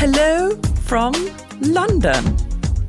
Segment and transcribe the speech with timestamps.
[0.00, 0.50] Hello
[0.88, 1.14] from
[1.60, 2.24] London.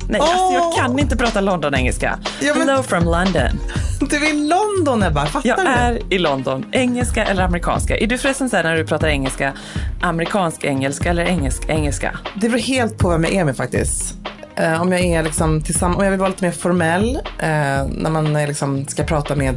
[0.08, 2.18] Nej, alltså jag kan inte prata London-engelska.
[2.40, 3.60] Ja, men- Hello from London.
[4.10, 5.62] Du är i London Ebba, fattar Jag du?
[5.66, 6.64] är i London.
[6.72, 7.96] Engelska eller amerikanska?
[7.98, 9.52] Är du förresten så här när du pratar engelska,
[10.02, 12.18] amerikansk engelska eller engelsk engelska?
[12.34, 14.14] Det beror helt på vem jag är med faktiskt.
[14.56, 17.48] Eh, om jag är liksom tillsammans, om jag vill vara lite mer formell, eh,
[17.88, 19.56] när man eh, liksom ska prata med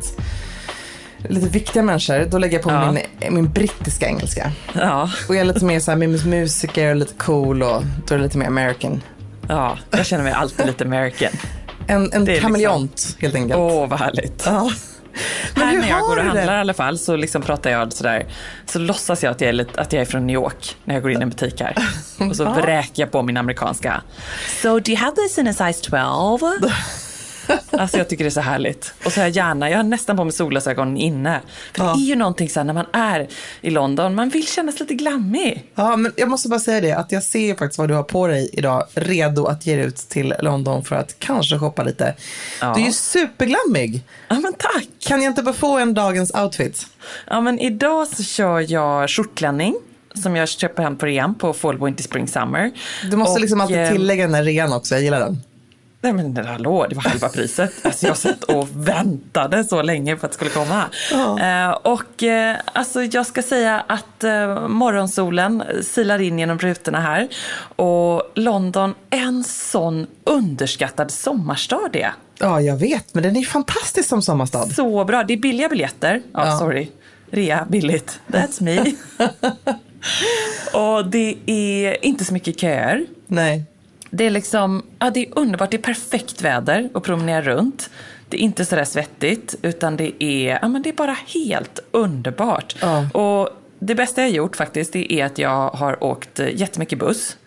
[1.30, 2.92] lite viktiga människor, då lägger jag på Ja.
[2.92, 4.52] min, min brittiska engelska.
[4.74, 8.18] Ja, Och jag är lite mer så här musiker och lite cool och då är
[8.18, 9.02] det lite mer American.
[9.50, 11.32] ja jag känner mig alltid lite American.
[11.88, 13.60] En, en är kameleont helt enkelt.
[13.60, 14.44] Åh, vad härligt.
[14.46, 14.72] Ja.
[15.56, 16.22] Men Här när jag går och det?
[16.24, 18.26] handlar i alla fall så liksom pratar jag sådär,
[18.66, 21.02] så låtsas jag att jag, är lite, att jag är från New York när jag
[21.02, 21.76] går in i en butik här.
[22.30, 24.02] Och så vräker jag på min amerikanska.
[24.62, 26.40] So do you have this in a size 12?
[27.72, 28.94] Alltså jag tycker det är så härligt.
[29.06, 31.42] Och så har jag gärna, jag har nästan på mig solglasögon inne.
[31.74, 33.28] För det är ju någonting så här när man är
[33.62, 35.72] i London, man vill kännas lite glammig.
[35.76, 38.28] Ja, men jag måste bara säga det att jag ser faktiskt vad du har på
[38.28, 42.16] dig idag, redo att ge dig ut till London för att kanske shoppa lite.
[42.62, 42.74] Ja.
[42.76, 44.04] Du är ju superglammig.
[44.28, 44.88] Ja men tack!
[45.00, 46.88] Kan jag inte bara få en dagens outfit?
[47.28, 49.76] Ja men idag så kör jag skjortklänning.
[50.24, 52.72] Som jag köper hem på rean på Fall, Winter, Spring, Summer.
[53.12, 55.42] Du måste Och, liksom alltid eh, tillägga den här rean också, jag gillar den.
[56.06, 57.72] Nej men hallå, det var halva priset.
[57.86, 60.84] Alltså jag satt och väntade så länge för att det skulle komma.
[61.42, 67.28] Eh, och eh, alltså jag ska säga att eh, morgonsolen silar in genom rutorna här.
[67.76, 72.12] Och London, en sån underskattad sommarstad det.
[72.40, 74.66] Ja, jag vet, men den är fantastisk som sommarstad.
[74.66, 76.22] Så bra, det är billiga biljetter.
[76.34, 76.60] Ja, Ja.
[76.60, 76.88] sorry.
[77.32, 78.20] Rea, billigt.
[78.28, 78.92] That's me.
[80.80, 83.06] och det är inte så mycket köer.
[83.28, 83.64] Nej.
[84.18, 87.90] Det är liksom, ja det är underbart, det är perfekt väder att promenera runt.
[88.30, 92.76] Det är inte sådär svettigt, utan det är, ja men det är bara helt underbart.
[92.82, 93.10] Ja.
[93.10, 93.50] Och
[93.80, 97.38] det bästa jag har gjort faktiskt, det är att jag har åkt eh, jättemycket buss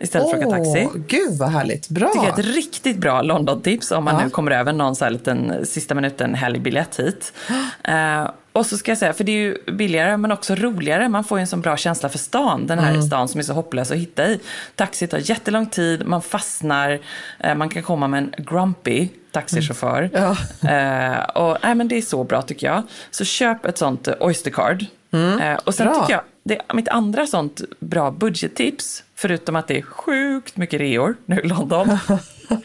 [0.00, 0.88] istället för att åka taxi.
[1.08, 1.88] Gud vad härligt.
[1.88, 2.08] Bra.
[2.08, 4.24] tycker jag är ett riktigt bra London-tips om man Ja.
[4.24, 7.32] nu kommer över någon så här liten sista minuten helgbiljett hit.
[7.84, 11.08] Eh, och så ska jag säga, för det är ju billigare men också roligare.
[11.08, 12.94] Man får ju en sån bra känsla för stan, den Mm.
[12.94, 14.40] här stan som är så hopplös att hitta i.
[14.74, 16.98] Taxi tar jättelång tid, man fastnar,
[17.38, 20.10] eh, man kan komma med en grumpy taxichaufför.
[20.12, 20.36] Ja.
[20.70, 22.82] Eh, och, nej, men det är så bra tycker jag.
[23.10, 24.84] Så köp ett sånt eh, Oystercard.
[25.12, 26.00] Eh, och sen Bra.
[26.00, 30.80] tycker jag, det är mitt andra sånt bra budgettips, förutom att det är sjukt mycket
[30.80, 31.88] reor nu i London,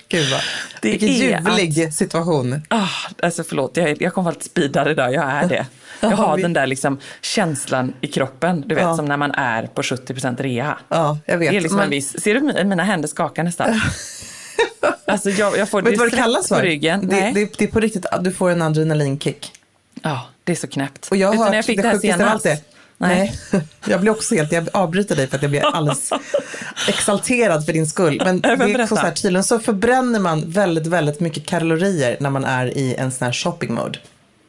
[0.10, 0.42] Gud vad,
[0.82, 2.62] Det vilken ljuvlig situation.
[2.68, 2.88] Ah,
[3.24, 5.66] alltså förlåt, jag, jag kommer vara lite speedad idag, jag är det.
[6.00, 8.96] Jag Ja, har den där liksom känslan i kroppen, du vet Ja.
[8.96, 10.78] som när man är på 70% rea.
[10.90, 11.52] Ja, jag vet.
[11.52, 13.82] Det är liksom Men- en viss, ser du mi- mina händer skakar nästan?
[15.06, 16.64] alltså jag, jag får Vet du vad det kallas för?
[16.64, 19.52] Det, det, det är på riktigt, att du får en adrenalinkick.
[20.02, 21.08] Ja, det är så knäppt.
[21.12, 22.64] Och jag har hört när jag fick det det här sjukaste av allt.
[22.98, 23.40] Nej.
[23.86, 26.10] Jag blir också helt, jag avbryter dig för att jag blir alldeles
[26.88, 28.22] exalterad för din skull.
[28.26, 32.46] Men det är så här, tydligen så förbränner man väldigt, väldigt mycket kalorier när man
[32.46, 34.00] är i en sån här shopping mode.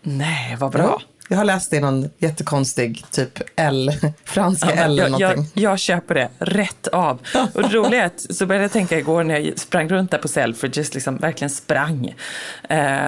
[0.02, 1.02] Nej, vad bra.
[1.28, 3.92] Jag har läst det i någon jättekonstig typ L,
[4.24, 5.62] franska Ja, L eller jag, jag, någonting.
[5.62, 7.20] jag köper det rätt av.
[7.54, 10.18] Och det roliga är att så började jag tänka igår när jag sprang runt där
[10.18, 12.14] på Selfridges, liksom verkligen sprang.
[12.68, 13.06] Eh,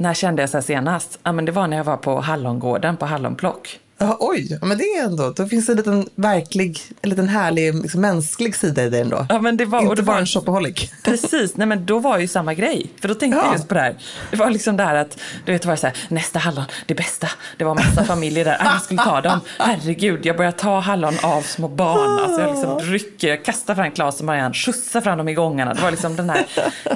[0.00, 1.18] när kände jag så här senast?
[1.22, 3.80] Ja, men det var när jag var på Hallongården på Hallonplock.
[4.02, 7.74] Ja, oj, men det är ändå, då finns det en liten verklig, en liten härlig
[7.74, 9.26] liksom, mänsklig sida i det ändå.
[9.28, 10.90] Ja, men det var, och Inte det bara var, en shopaholic.
[11.04, 12.90] Precis, nej men då var ju samma grej.
[13.00, 13.44] För då tänkte Ja.
[13.46, 13.94] jag just på det här.
[14.30, 16.94] Det var liksom det här att, du vet, det var så här, nästa hallon, det
[16.94, 17.28] bästa.
[17.58, 19.40] Det var massa familjer där, ah, jag skulle ta dem.
[19.58, 22.18] Herregud, jag börjar ta hallon av små barn.
[22.20, 25.74] Alltså jag liksom rycker, jag kastar fram Klas och Marianne, skjutsar fram dem i gångarna.
[25.74, 26.46] Det var liksom den här,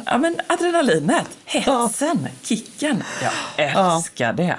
[0.06, 3.02] ja men adrenalinet, hetsen, kicken.
[3.56, 4.56] Jag älskar det.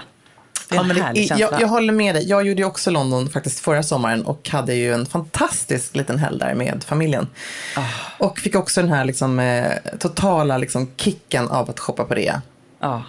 [0.76, 1.48] Det är Ja, men det, härlig känsla.
[1.52, 2.30] jag, jag håller med dig.
[2.30, 6.40] Jag gjorde ju också London faktiskt förra sommaren och hade ju en fantastisk liten helg
[6.40, 7.28] där med familjen.
[7.76, 7.82] Ah.
[8.18, 12.42] Och fick också den här liksom, eh, totala liksom, kicken av att shoppa på rea
[12.80, 13.04] ja.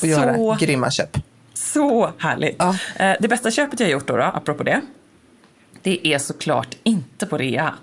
[0.00, 1.18] och göra Så grymma köp.
[1.54, 2.56] Så härligt.
[2.58, 2.76] Ja.
[2.96, 4.80] Eh, Det bästa köpet jag gjort då, då, apropå det,
[5.82, 7.74] det är såklart inte på rea.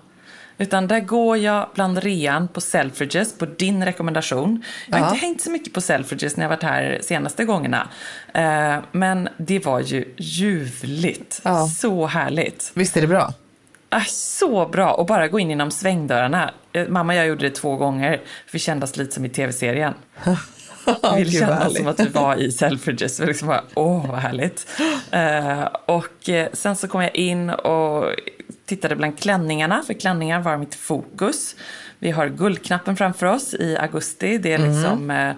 [0.62, 4.64] Utan där går jag bland rean på Selfridges på din rekommendation.
[4.88, 5.10] Jag har Ja.
[5.14, 7.88] inte hängt så mycket på Selfridges när jag varit här senaste gångerna.
[8.34, 11.42] Eh, Men det var ju ljuvligt.
[11.44, 11.68] Ja.
[11.68, 12.72] Så härligt.
[12.74, 13.34] Visst är det bra?
[13.90, 16.52] Ah, så bra att bara gå in genom svängdörrarna.
[16.74, 18.12] Eh, Mamma och jag gjorde det två gånger.
[18.46, 19.94] För vi kändes lite som i tv-serien.
[21.16, 23.20] Vi ville känna som att vi var i Selfridges.
[23.20, 24.68] Vi liksom bara, åh vad härligt.
[25.12, 28.06] Eh, och eh, sen så kom jag in och
[28.66, 31.56] tittade bland klänningarna, för klänningar var mitt fokus.
[32.00, 34.38] Vi har guldknappen framför oss i augusti.
[34.38, 35.30] Det är liksom, eh,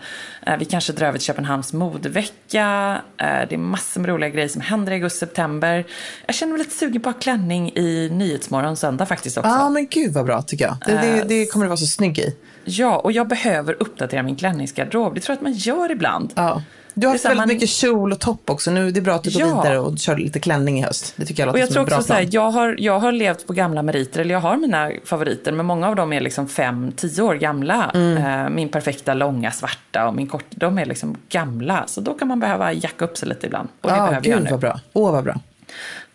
[0.54, 2.98] eh, vi kanske drar över till Köpenhamns modevecka.
[3.18, 5.86] Eh, det är massor med roliga grejer som händer i augusti-september.
[6.26, 9.50] Jag känner mig lite sugen på att ha klänning i Nyhetsmorgon söndag faktiskt också.
[9.50, 10.78] Ja, men gud vad bra tycker jag.
[10.86, 12.36] Det, det, det kommer du vara så snygg i.
[12.66, 15.16] Ja, och jag behöver uppdatera min klänningsgarderob.
[15.16, 16.34] Det tror jag att man gör ibland.
[16.36, 16.62] Ja.
[16.94, 18.72] Du har haft så väldigt man- mycket kjol och topp också.
[18.72, 19.62] Nu det är bra att du går Ja.
[19.62, 21.14] vidare och kör lite klänning i höst.
[21.16, 22.18] Det tycker jag Och låter jag som tror en bra också så plan.
[22.24, 25.66] här, jag har, jag har levt på gamla meriter, eller jag har mina favoriter, men
[25.66, 27.92] många av dem är liksom fem, tio år gamla.
[27.94, 31.84] Eh, Min perfekta långa svarta och min kort, de är liksom gamla.
[31.88, 33.70] Så då kan man behöva jacka upp sig lite ibland.
[33.82, 34.50] Och det Ja, behöver jag gud nu.
[34.52, 34.80] vad bra.
[34.94, 35.36] Åh, vad bra.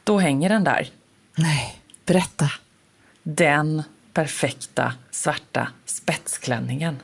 [0.05, 0.89] Då hänger den där.
[1.37, 2.47] Nej, berätta.
[3.23, 3.83] Den
[4.13, 6.97] perfekta svarta spetsklänningen.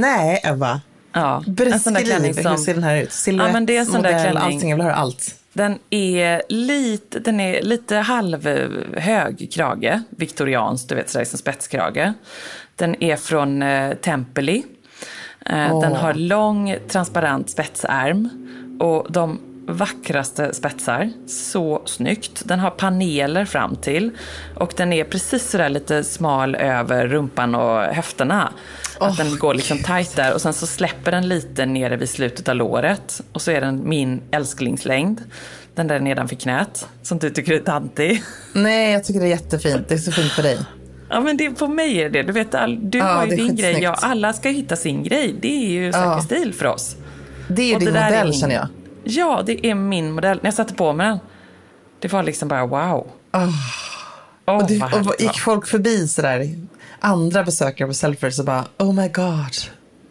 [0.00, 0.80] Nej, Eva.
[1.14, 3.12] Ja, Beskriv, hur ser den här ut?
[3.12, 4.54] Silhuett, Ja, men det är en sån där modell, klänning.
[4.54, 4.70] allting.
[4.70, 5.34] Jag vill höra allt.
[5.52, 12.12] Den är lite, den är lite halvhög krage, viktoriansk, du vet sådär som spetskrage.
[12.76, 14.62] Den är från eh, Tempeli.
[15.46, 18.28] Eh, Den har lång transparent spetsärm
[18.80, 21.10] och de vackraste spetsar.
[21.26, 22.42] Så snyggt.
[22.44, 24.10] Den har paneler fram till
[24.56, 28.52] och den är precis sådär lite smal över rumpan och höfterna.
[29.00, 32.48] Att den går liksom tajt där och sen så släpper den lite nere vid slutet
[32.48, 33.20] av låret.
[33.32, 35.20] Och så är den min älsklingslängd.
[35.74, 38.22] Den där nedanför knät, som du tycker är tantig.
[38.52, 39.88] Nej, jag tycker det är jättefint.
[39.88, 40.58] Det är så fint för dig.
[41.10, 43.36] Ja men det, på mig är det, du vet, all, du Ja, har ju är
[43.36, 45.34] din grej, ja, alla ska hitta sin grej.
[45.40, 46.20] Det är ju söker Ja.
[46.20, 46.96] stil för oss.
[47.48, 48.68] Det är ju Och din det är modell min- känner jag.
[49.04, 50.36] Ja, det är min modell.
[50.42, 51.18] När jag satte på mig den,
[51.98, 53.10] det var liksom bara wow.
[53.32, 53.48] Åh,
[54.44, 56.54] Och, du, och gick folk förbi sådär,
[57.00, 59.54] andra besökare på Selfridges och bara oh my god.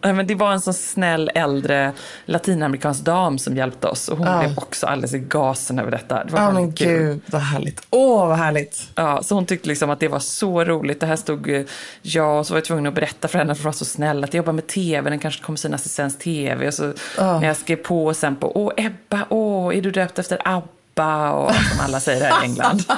[0.04, 1.92] Men Det var en sån snäll äldre
[2.26, 4.40] latinamerikansk dam som hjälpte oss och hon Ja.
[4.40, 6.24] blev också alldeles i gasen över detta.
[6.24, 6.88] Det var Ja men väldigt kul.
[7.08, 7.82] gud vad härligt.
[7.90, 8.88] Åh vad härligt.
[8.96, 11.00] Ja, så hon tyckte liksom att det var så roligt.
[11.00, 11.62] Det här stod eh,
[12.02, 14.24] jag och så var jag tvungen att berätta för henne för att vara så snäll
[14.24, 16.68] att jag jobbar med tv, den kanske kommer synas i svensk tv.
[16.68, 17.40] Och så Ja.
[17.40, 21.32] när jag skrev på sen på, åh Ebba, åh, är du döpt efter ABBA?
[21.32, 22.84] Och som alla säger här i England.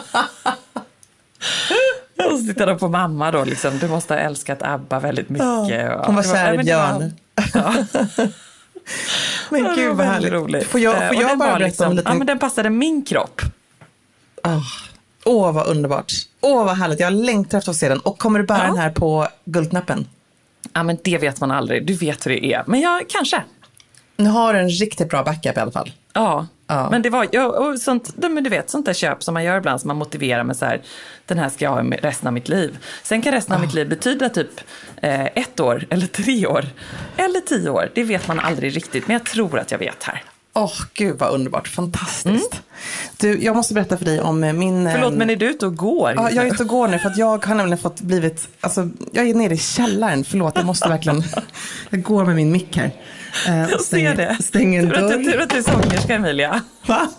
[2.32, 5.46] och så tittade de på mamma då, liksom, du måste ha älskat ABBA väldigt mycket.
[5.70, 7.14] Ja, hon var kär i men Björn.
[9.50, 10.32] Men gud vad härligt.
[10.34, 10.68] roligt.
[10.68, 12.12] Får jag, får jag bara berätta liksom, om en liten...
[12.12, 13.42] Ja, men den passade min kropp.
[14.44, 14.64] Åh,
[15.26, 16.14] Åh vad underbart.
[16.42, 17.00] Åh vad härligt.
[17.00, 18.00] Jag längtar efter att se den.
[18.00, 18.66] Och kommer du bära Ja.
[18.68, 20.08] den här på guldknappen?
[20.74, 21.86] Ja, men det vet man aldrig.
[21.88, 22.64] Du vet hur det är.
[22.68, 23.44] Men jag kanske.
[24.18, 25.92] Nu har du en riktigt bra backup i alla fall.
[26.14, 26.88] Ja, Ja.
[26.92, 29.82] Men det var, ja, sånt, men du vet, sånt där köp som man gör ibland
[29.82, 30.82] som man motiverar med så här,
[31.26, 32.78] den här ska jag ha resten av mitt liv.
[33.04, 34.62] Sen kan resten av mitt liv betyda typ
[35.02, 36.66] eh, ett år, eller tre år,
[37.18, 37.92] eller tio år.
[37.96, 40.24] Det vet man aldrig riktigt, men jag tror att jag vet här.
[40.58, 41.68] Åh, gud vad underbart.
[41.68, 42.62] Fantastiskt.
[43.18, 44.90] Du, jag måste berätta för dig om eh, min...
[44.92, 46.14] Förlåt, eh, men är du ute och går?
[46.16, 48.90] Ja, jag är ute och går nu för att jag har nämligen fått blivit, alltså
[49.12, 51.24] jag är nere i källaren, förlåt, jag måste verkligen,
[51.90, 52.92] jag går med min mick här.
[53.48, 54.38] Eh, Jag ser det.
[54.44, 55.24] Stänger en tur, att, dörr.
[55.32, 56.62] tur att du är sångerska, Emilia.
[56.88, 57.10] Va?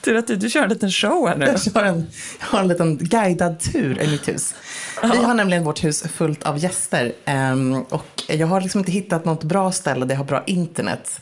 [0.00, 1.46] Tur att du, du kör en liten show här nu.
[1.46, 2.06] Jag, kör en,
[2.40, 4.54] jag har en liten guidad tur i mitt hus.
[5.02, 7.12] Vi har nämligen vårt hus fullt av gäster.
[7.24, 11.20] ehm, och jag har liksom inte hittat något bra ställe där jag har bra internet.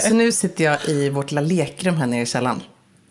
[0.00, 2.60] Så nu sitter jag i vårt lilla lekrum här nere i källaren.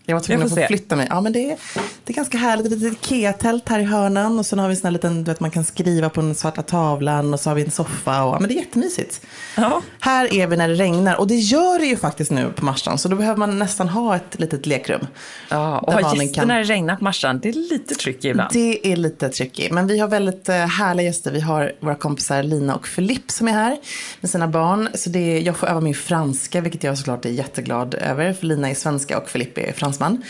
[0.07, 1.07] Jag var tvungen att flytta mig.
[1.09, 1.57] Ja, men det är,
[2.03, 2.79] det är ganska härligt.
[2.79, 4.39] Det är ett Ikea-tält här i hörnan.
[4.39, 6.35] Och sen har vi en sån här liten, du vet, man kan skriva på den
[6.35, 7.33] svarta tavlan.
[7.33, 8.23] Och så har vi en soffa.
[8.23, 9.21] Och, ja, men det är jättemysigt.
[9.57, 9.81] Ja.
[9.99, 11.15] Här är vi när det regnar.
[11.19, 12.99] Och det gör det ju faktiskt nu på Marstrand.
[12.99, 15.07] Så då behöver man nästan ha ett litet lekrum.
[15.49, 18.49] Ja, och ha gäster kan- när det regnar på Marstrand, det är lite tricky ibland.
[18.53, 19.69] Det är lite tricky.
[19.71, 21.31] Men vi har väldigt eh, härliga gäster.
[21.31, 23.77] Vi har våra kompisar Lina och Filip som är här
[24.21, 24.89] med sina barn.
[24.93, 28.33] Så det är, jag får öva min franska, vilket jag såklart är jätteglad över.
[28.33, 30.23] För Lina är svenska och Filip är fransman.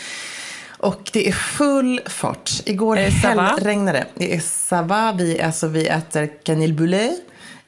[0.78, 2.50] Och det är full fart.
[2.64, 2.96] Igår
[3.64, 4.06] regnade det.
[4.14, 5.12] Det är sava.
[5.12, 7.20] Vi, alltså, vi äter canelboulet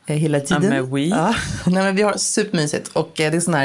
[0.07, 0.69] eh, hela tiden.
[0.69, 1.09] men oui.
[1.09, 1.35] Ja.
[1.67, 2.88] Nej, men vi har supermysigt.
[2.88, 3.64] Och eh, det är sån här,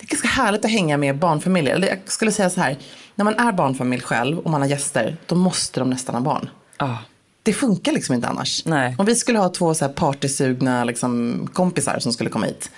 [0.00, 1.74] det är ganska härligt att hänga med barnfamiljer.
[1.74, 2.78] Eller jag skulle säga så här.
[3.16, 6.50] När man är barnfamilj själv och man har gäster, då måste de nästan ha barn.
[6.78, 6.98] Ja.
[7.42, 8.64] Det funkar liksom inte annars.
[8.64, 8.94] Nej.
[8.98, 12.70] Om vi skulle ha två så här partysugna liksom, kompisar som skulle komma hit.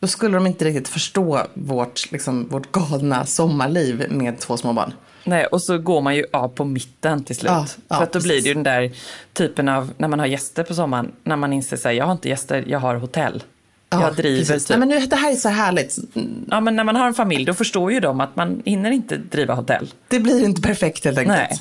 [0.00, 4.92] Då skulle de inte riktigt förstå vårt, liksom, vårt galna sommarliv med två små barn.
[5.24, 7.50] Nej, och så går man ju av på mitten till slut.
[7.50, 8.28] Ja, ja, För att då precis.
[8.32, 8.92] blir det ju den där
[9.32, 12.28] typen av, när man har gäster på sommaren, när man inser sig, jag har inte
[12.28, 13.42] gäster, jag har hotell.
[13.90, 14.64] jag driver precis.
[14.64, 14.78] typ.
[14.78, 15.96] Nej, men nu, det här är så härligt.
[16.50, 19.16] Ja, men när man har en familj, då förstår ju de att man hinner inte
[19.16, 19.94] driva hotell.
[20.08, 21.38] Det blir inte perfekt helt enkelt.
[21.38, 21.60] Nej.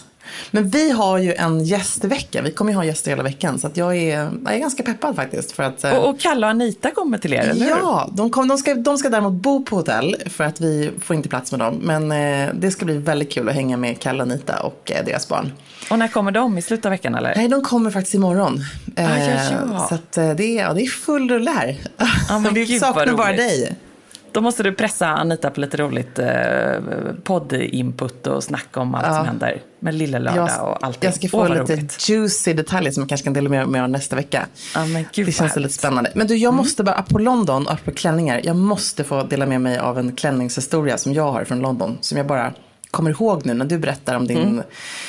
[0.52, 2.42] Men vi har ju en gästvecka.
[2.42, 3.60] Vi kommer ju ha gäster hela veckan.
[3.60, 5.52] Så jag, är, jag är ganska peppad faktiskt.
[5.52, 7.68] För att, eh, Och, och Kalle och Anita kommer till er, eller?
[7.68, 11.16] Ja, de, kom, de, ska, de ska däremot bo på hotell för att vi får
[11.16, 11.76] inte plats med dem.
[11.82, 15.06] Men eh, det ska bli väldigt kul att hänga med Kalle och Anita och eh,
[15.06, 15.52] deras barn.
[15.92, 16.58] Och när kommer de?
[16.58, 17.34] I slutet av veckan eller?
[17.36, 18.60] Nej, de kommer faktiskt imorgon.
[18.96, 19.42] Eh, Ah, ja,
[19.74, 19.86] ja.
[19.90, 21.78] Så att, eh, det, är, ja, det är full rulle här.
[22.30, 23.76] Ja, men vi saknar bara dig.
[24.32, 26.28] Då måste du pressa Anita på lite roligt eh,
[27.24, 29.16] podd-input och snacka om allt Ja.
[29.16, 29.62] som händer.
[29.80, 31.08] Med Lille Lördag och allting.
[31.08, 32.10] jag ska få lite roligt.
[32.10, 34.48] juicy detaljer som jag kanske kan dela med mig av nästa vecka.
[34.76, 35.52] Ja, men gud, det känns.
[35.52, 35.64] Mm.
[35.64, 36.12] lite spännande.
[36.16, 39.80] Men du, jag måste bara, på London, apropå klänningar, jag måste få dela med mig
[39.80, 41.98] av en klänningshistoria som jag har från London.
[42.02, 42.54] Som jag bara
[42.92, 44.38] kommer ihåg nu när du berättar om din...
[44.38, 44.64] Mm.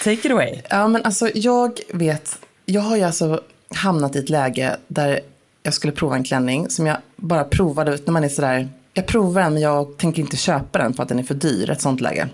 [0.05, 0.63] Take it away.
[0.71, 3.41] Ja, men alltså jag vet, jag har ju alltså
[3.75, 5.21] hamnat i ett läge där
[5.63, 9.43] jag skulle prova en klänning som jag bara provade, när man är sådär, jag provar
[9.43, 12.01] den men jag tänker inte köpa den för att den är för dyr, ett sånt
[12.01, 12.29] läge.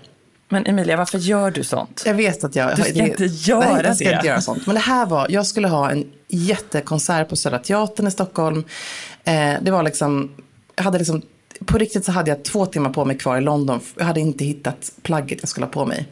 [0.49, 2.03] Men Emilia, varför gör du sånt?
[2.05, 2.75] Jag vet att jag...
[2.75, 4.15] Du ska inte göra nej, jag ska det.
[4.15, 4.65] inte göra sånt.
[4.65, 8.63] Men det här var, jag skulle ha en jättekonsert på Södra Teatern i Stockholm.
[9.23, 10.31] Eh, det var liksom,
[10.75, 11.21] jag hade liksom,
[11.65, 13.79] på riktigt så hade jag två timmar på mig kvar i London.
[13.97, 16.07] Jag hade inte hittat plagget jag skulle ha på mig.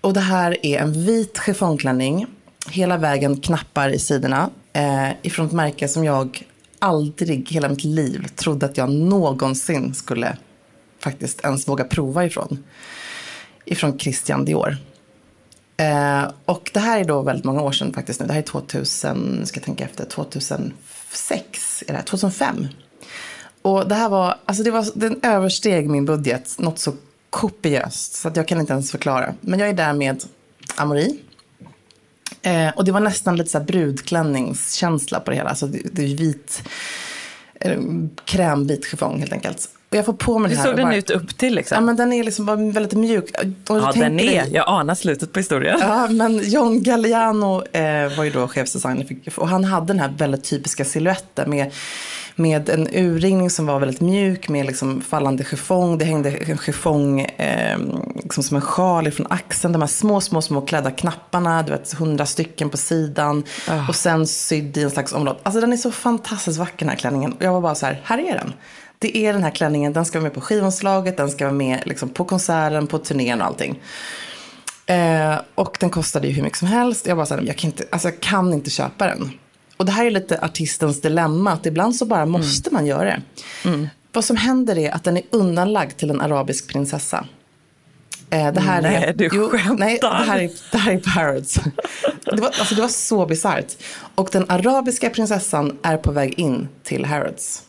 [0.00, 2.26] Och det här är en vit chiffongklänning.
[2.70, 4.50] Hela vägen knappar i sidorna.
[4.72, 6.46] Eh, ifrån ett märke som jag
[6.78, 10.36] aldrig hela mitt liv trodde att jag någonsin skulle
[11.00, 12.64] faktiskt ens våga prova ifrån.
[13.64, 14.76] Ifrån Christian Dior.
[15.76, 18.26] Eh, och det här är då väldigt många år sedan faktiskt nu.
[18.26, 22.66] Det här är 2000, ska jag tänka efter, 2006, är det här, 2005.
[23.62, 26.92] Och det här var, alltså det var, den översteg min budget något så
[27.30, 29.34] kopiöst så att jag kan inte ens förklara.
[29.40, 30.24] Men jag är där med
[30.76, 31.20] Amori.
[32.42, 35.50] Eh, och det var nästan lite så här brudklänningskänsla på det hela.
[35.50, 36.62] Alltså det, det är vit,
[37.60, 37.80] eh,
[38.24, 39.68] krämvit chiffong helt enkelt.
[39.92, 41.74] Och jag får på mig Hur såg den bara- ut upp till liksom?
[41.74, 43.24] Ja men den är liksom bara väldigt mjuk.
[43.68, 44.26] Och ja, den är.
[44.26, 45.78] dig- Jag anar slutet på historien.
[45.80, 49.06] Ja, men John Galliano eh, var ju då chefsdesigner
[49.36, 51.72] och han hade den här väldigt typiska siluetten med,
[52.36, 55.98] med en urringning som var väldigt mjuk med liksom fallande chiffong.
[55.98, 57.78] Det hängde en chiffong eh,
[58.22, 59.72] liksom som en sjal ifrån axeln.
[59.72, 63.44] De här små, små, små klädda knapparna, du vet, hundra stycken på sidan.
[63.88, 65.38] Och sen sydd i en slags område.
[65.42, 67.32] Alltså den är så fantastiskt vacker den här klänningen.
[67.32, 68.52] Och jag var bara så här, här är den.
[69.02, 71.82] Det är den här klänningen, den ska vara med på skivomslaget, den ska vara med
[71.86, 73.80] liksom, på konserten, på turnén och allting.
[74.86, 77.06] Eh, och den kostade ju hur mycket som helst.
[77.06, 79.30] Jag bara så här, jag kan inte, alltså jag kan inte köpa den.
[79.76, 83.22] Och det här är lite artistens dilemma, att ibland så bara måste man göra det.
[84.12, 87.26] Vad som händer är att den är undanlagd till en arabisk prinsessa.
[88.30, 89.74] Eh, det här Nej, är, du skämtar.
[89.74, 91.60] Nej, det här är, det här är Parrots.
[92.24, 93.76] Det var, alltså, det var så bisarrt.
[94.14, 97.62] Och den arabiska prinsessan är på väg in till Harrods.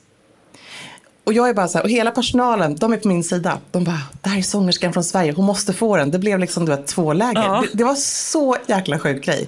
[1.26, 3.60] Och jag är bara så här, och hela personalen, de är på min sida.
[3.72, 6.12] De bara, det här är sångerskan från Sverige, hon måste få den.
[6.12, 7.44] Det blev liksom, du vet, två läger.
[7.44, 7.62] Ja.
[7.62, 9.48] Det, det var så jäkla sjuk grej.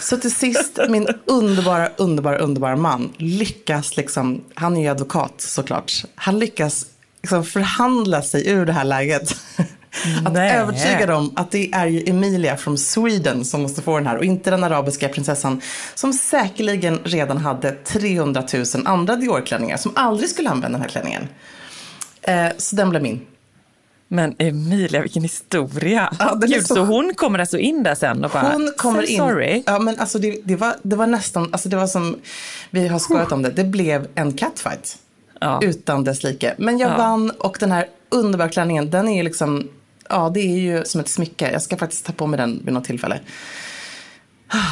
[0.00, 5.92] Så till sist, min underbara, underbara, underbara man lyckas liksom, han är ju advokat såklart.
[6.14, 6.86] Han lyckas
[7.22, 9.36] liksom förhandla sig ur det här läget.
[10.26, 10.52] Att Nej.
[10.56, 14.24] övertyga dem att det är ju Emilia från Sweden som måste få den här och
[14.24, 15.60] inte den arabiska prinsessan
[15.94, 21.28] som säkerligen redan hade 300 000 andra Dior-klänningar som aldrig skulle använda den här klänningen.
[22.22, 23.20] Eh, så den blev min.
[24.08, 26.12] Men Emilia, vilken historia.
[26.18, 26.80] Ja, Gud, så- så...
[26.84, 29.18] hon kommer alltså in där sen och bara, Hon kommer "So in.
[29.18, 29.62] sorry.
[29.66, 32.16] Ja, men alltså det, det, var, det var nästan, alltså det var som
[32.70, 34.96] vi har skojat om det, det blev en catfight.
[35.40, 35.60] Ja.
[35.62, 36.54] Utan dess like.
[36.58, 36.96] Men jag Ja.
[36.96, 39.68] vann och den här underbara klänningen, den är ju liksom,
[40.08, 41.50] ja det är ju som ett smycke.
[41.52, 43.20] Jag ska faktiskt ta på mig den vid något tillfälle.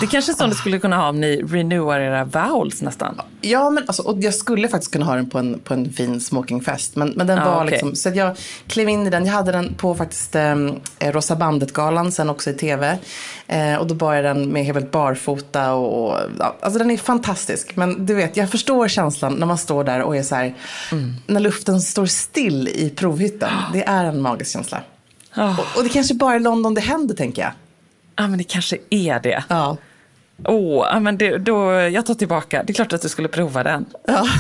[0.01, 3.21] Det kanske är sånt du skulle kunna ha om ni renewar era vowels nästan.
[3.41, 6.21] Ja, men alltså, och jag skulle faktiskt kunna ha den på en, på en fin
[6.21, 6.97] smokingfest.
[6.97, 7.71] Men, men den Ja, var okej.
[7.71, 9.27] liksom, så jag klev in i den.
[9.27, 10.57] Jag hade den på faktiskt eh,
[11.01, 12.99] Rosa bandet-galan, sen också i tv.
[13.47, 16.97] Eh, och då bar jag den med helt barfota och, och ja, alltså den är
[16.97, 17.77] fantastisk.
[17.77, 20.55] Men du vet, jag förstår känslan när man står där och är så här,
[20.93, 21.15] Mm.
[21.27, 23.51] när luften står still i provhytten.
[23.73, 24.81] Det är en magisk känsla.
[25.37, 27.51] Ja, Och, och det kanske bara är London det händer, tänker jag.
[28.15, 29.45] ah, men det kanske är det.
[29.49, 29.77] Ja.
[30.45, 32.63] Åh, ah, men det, då, jag tar tillbaka.
[32.67, 33.85] Det är klart att du skulle prova den.
[34.07, 34.27] Ja.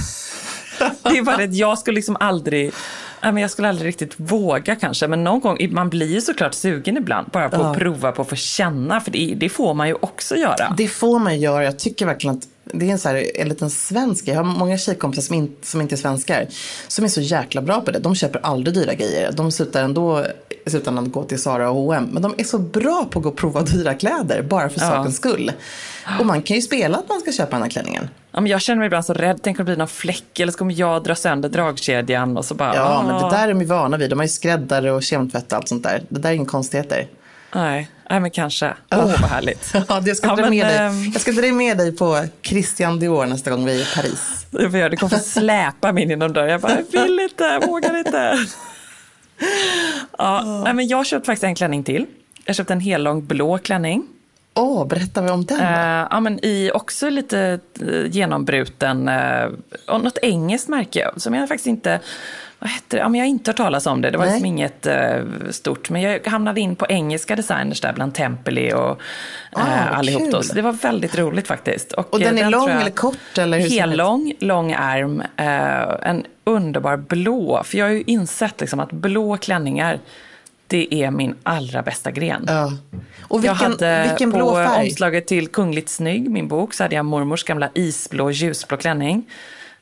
[1.02, 2.72] Det är bara att jag skulle liksom aldrig,
[3.20, 5.08] ja, men jag skulle aldrig riktigt våga kanske.
[5.08, 7.28] Men någon gång, man blir ju såklart sugen ibland.
[7.32, 7.70] Bara på Ja.
[7.70, 9.00] att prova, på att få känna.
[9.00, 10.74] För det, det får man ju också göra.
[10.76, 11.64] Det får man göra.
[11.64, 14.28] Jag tycker verkligen att det är en, så här, en liten svensk.
[14.28, 16.46] Jag har många tjejkompisar som, in, som inte är svenskar.
[16.88, 17.98] Som är så jäkla bra på det.
[17.98, 19.32] De köper aldrig dyra grejer.
[19.32, 20.24] De slutar ändå
[20.66, 22.08] i slutändan gå till Zara och H&M.
[22.12, 24.42] Men de är så bra på att gå och prova dyra kläder.
[24.42, 24.86] Bara för Ja.
[24.90, 25.52] sakens skull.
[26.20, 28.08] Och man kan ju spela att man ska köpa den här klänningen.
[28.32, 29.40] Ja, men jag känner mig ibland så rädd.
[29.42, 32.54] Tänk om det blir någon fläck eller så kommer jag dra sönder dragkedjan och så
[32.54, 32.74] bara...
[32.74, 34.10] Ja, ah, men det där är de ju vana vid.
[34.10, 36.02] De har ju skräddare och kemtvätt och allt sånt där.
[36.08, 37.06] Det där är inga konstigheter.
[37.56, 38.74] Nej, nej, men kanske.
[38.90, 39.72] Åh, vad härligt.
[39.88, 40.76] Ja, det jag, ska Ja, dra med dig.
[40.76, 44.46] ehm, jag ska dra med dig på Christian Dior nästa gång vi är i Paris.
[44.50, 44.90] Det får jag.
[44.90, 46.50] Du kommer få släpa mig in genom dörren.
[46.50, 48.38] Jag bara, jag vill inte, jag vågar inte.
[50.18, 52.06] Ja, nej, men jag köpte faktiskt en klänning till.
[52.44, 54.06] Jag köpte en hellång blå klänning.
[54.54, 55.60] Åh, berätta mig om den.
[55.60, 59.52] Eh, ja, men i också lite eh, genombruten, uh,
[59.88, 62.00] något engelskt märke som jag faktiskt inte,
[62.58, 63.00] vad hette det?
[63.00, 64.10] Ja, men jag har inte hört talas om det.
[64.10, 64.32] Det var Nej.
[64.34, 65.90] liksom inget eh, stort.
[65.90, 68.96] Men jag hamnade in på engelska designers där bland Tempeli och uh,
[69.52, 70.30] Ah, vad allihop.
[70.32, 70.42] Då.
[70.42, 71.92] Så det var väldigt roligt faktiskt.
[71.92, 73.38] Och eh, den är lång tror jag- eller kort?
[73.38, 73.78] Eller hur den?
[73.78, 77.62] Hellång, lång ärm, eh, en underbar blå.
[77.64, 79.98] För jag har ju insett liksom att blå klänningar,
[80.66, 82.44] det är min allra bästa gren.
[82.48, 82.72] Ja.
[83.28, 84.84] Och vilken, jag hade vilken blå på färg?
[84.88, 89.24] omslaget till Kungligt snygg, min bok, så hade jag mormors gamla isblå ljusblå klänning.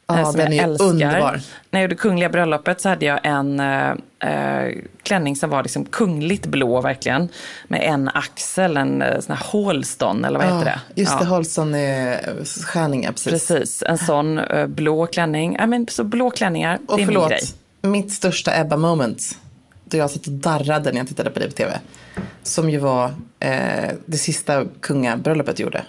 [0.06, 0.86] Ja, eh, som den jag är älskar.
[0.86, 1.40] underbar.
[1.70, 3.90] När jag gjorde Kungliga bröllopet så hade jag en eh,
[4.20, 7.28] eh, klänning som var liksom kungligt blå verkligen.
[7.68, 11.00] Med en axel, en eh, sån här Halston eller vad heter det?
[11.00, 11.18] Just Ja.
[11.18, 12.20] det, Holston är
[12.64, 13.30] skärningar precis.
[13.48, 15.56] Precis, en sån eh, blå klänning.
[15.58, 17.40] Ja, men, så blå klänningar, Och det är min förlåt, grej.
[17.82, 19.38] mitt största Ebba-moment.
[19.84, 21.78] Då jag satt och darrade när jag tittade på det på tv.
[22.42, 25.82] Som ju var eh, det sista kungabröllopet gjorde.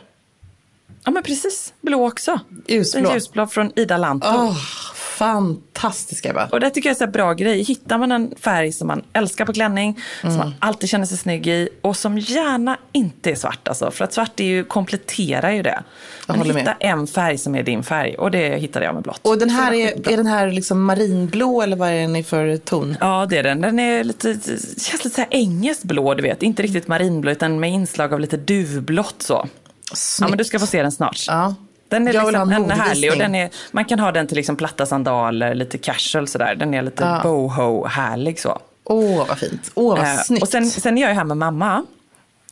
[1.06, 2.40] Ja men precis, blå också.
[2.68, 3.08] Ljusblå.
[3.10, 4.28] En ljusblå från Ida Lanto.
[4.28, 4.58] Åh,
[5.18, 6.48] fantastisk Ebba.
[6.52, 7.64] Och det tycker jag är här bra grej.
[7.64, 10.40] Hittar man en färg som man älskar på klänning, som Mm.
[10.40, 13.68] man alltid känner sig snygg i och som gärna inte är svart.
[13.68, 15.84] Alltså, för att svart är ju, kompletterar ju det.
[16.28, 16.62] Men håller med.
[16.62, 19.20] hitta en färg som är din färg och det hittade jag med blått.
[19.24, 22.58] Och den här är, är den här liksom marinblå eller vad är den i för
[22.58, 22.98] ton?
[23.00, 23.62] Ja, det är den.
[23.62, 24.34] Den är lite,
[24.78, 26.44] känns lite så här engelskt blå, du vet.
[26.44, 29.48] Inte riktigt marinblå, utan med inslag av lite duvblått så.
[29.90, 30.30] Ja, Snyggt.
[30.30, 31.24] men du ska få se den snart.
[31.28, 31.56] Ja.
[31.90, 34.38] Den är Jag liksom, den är härlig och den är, man kan ha den till
[34.38, 36.56] liksom platta sandaler, lite casual sådär.
[36.56, 37.22] Den är lite Ja.
[37.24, 38.60] boho-härlig så.
[38.84, 39.72] Åh, vad fint.
[39.76, 40.42] Åh, vad Eh, snyggt.
[40.44, 41.86] och sen, sen är jag ju här med mamma.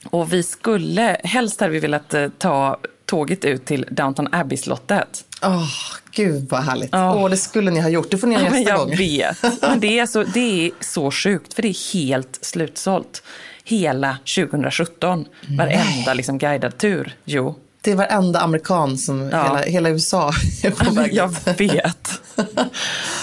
[0.10, 5.24] Och vi skulle, helst hade vi velat eh, ta tåget ut till Downton Abbey-slottet.
[5.42, 5.68] Åh,
[6.12, 6.90] gud vad härligt.
[6.92, 7.16] Ja.
[7.16, 8.12] Åh, det skulle ni ha gjort.
[8.12, 8.96] Det får ni göra Ja, nästa jag gång.
[8.98, 9.62] vet.
[9.62, 13.24] Men det är, så, det är så sjukt, för det är helt slutsålt.
[13.64, 15.26] Hela 2017.
[15.58, 17.16] Varenda liksom, guidad tur.
[17.26, 19.44] Jo, Det är varenda amerikan som Ja.
[19.44, 20.32] hela, hela USA
[20.64, 22.22] är på men väg jag vet.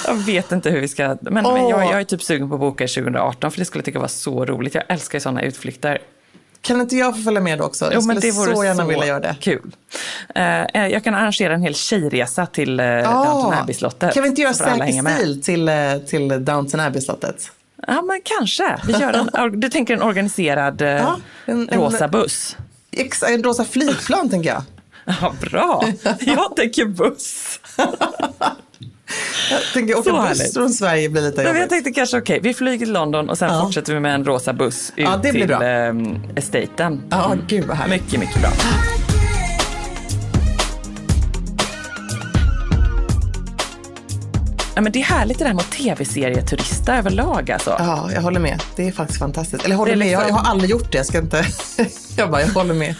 [0.06, 1.16] Jag vet inte hur vi ska...
[1.20, 1.70] Men, men Åh.
[1.70, 3.98] jag, jag är typ sugen på att boka i 2018, för det skulle jag tycka
[3.98, 4.74] var så roligt.
[4.74, 5.98] Jag älskar ju sådana utflykter.
[6.62, 7.84] Kan inte jag få följa med då också?
[7.84, 9.36] Jag Jo, skulle men det vore så gärna så vilja göra det.
[9.40, 9.70] kul.
[10.34, 10.42] Eh,
[10.88, 14.14] jag kan arrangera en hel tjejresa till uh, Downton Abbey-slottet.
[14.14, 15.70] Kan vi inte göra säker stil till,
[16.08, 17.50] till Downton Abbey-slottet?
[17.86, 18.76] Ja, men kanske.
[18.86, 21.16] Vi gör en, du tänker en organiserad eh, Ja,
[21.46, 22.56] en- en- rosa buss?
[22.92, 24.62] Ex- En rosa flygplan tänker jag.
[25.20, 25.84] Ja, bra.
[26.20, 27.60] Jag tänker buss.
[29.50, 30.54] Jag tänker åka Så buss härligt.
[30.54, 31.70] från Sverige blir lite Nej, men jag jobbigt.
[31.70, 33.62] tänkte kanske okej, vi flyger till London och sen Ja.
[33.62, 35.64] fortsätter vi med en rosa buss ut Ja, till bra.
[35.64, 35.94] eh,
[36.36, 37.02] estaten.
[37.10, 38.02] Ja, gud vad härligt.
[38.02, 38.50] Mycket, mycket bra.
[44.80, 47.76] Ja, men det är härligt det där med att tv-serieturista överlag alltså.
[47.78, 48.62] Ja, jag håller med.
[48.76, 49.64] Det är faktiskt fantastiskt.
[49.64, 50.98] Eller jag håller är med, jag, liksom- jag har aldrig gjort det.
[50.98, 51.44] Jag ska inte...
[52.16, 52.94] jag bara, jag håller med.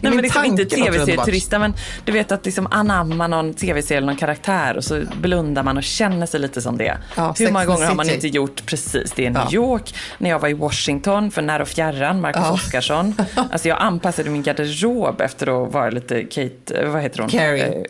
[0.00, 4.16] Nej, men liksom inte tv-serieturista, men du vet att liksom anamma någon tv-serie eller någon
[4.16, 6.98] karaktär och så blundar man och känner sig lite som det.
[7.16, 9.52] Ja, Hur många gånger har man inte gjort precis det i New Ja.
[9.52, 12.52] York, när jag var i Washington för När och fjärran, Marcus Ja.
[12.52, 13.14] Oskarsson.
[13.52, 17.28] Alltså jag anpassade min garderob efter att vara lite Kate, vad heter hon?
[17.28, 17.64] Carrie.
[17.66, 17.82] Eh,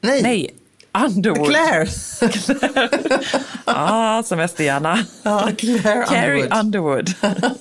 [0.00, 0.50] Nej, nej,
[1.04, 1.48] Underwood.
[1.50, 1.88] Claire.
[3.64, 4.98] ah, semesterhjärna.
[5.22, 6.64] Ja, Claire Carrie Underwood.
[6.64, 7.14] Underwood.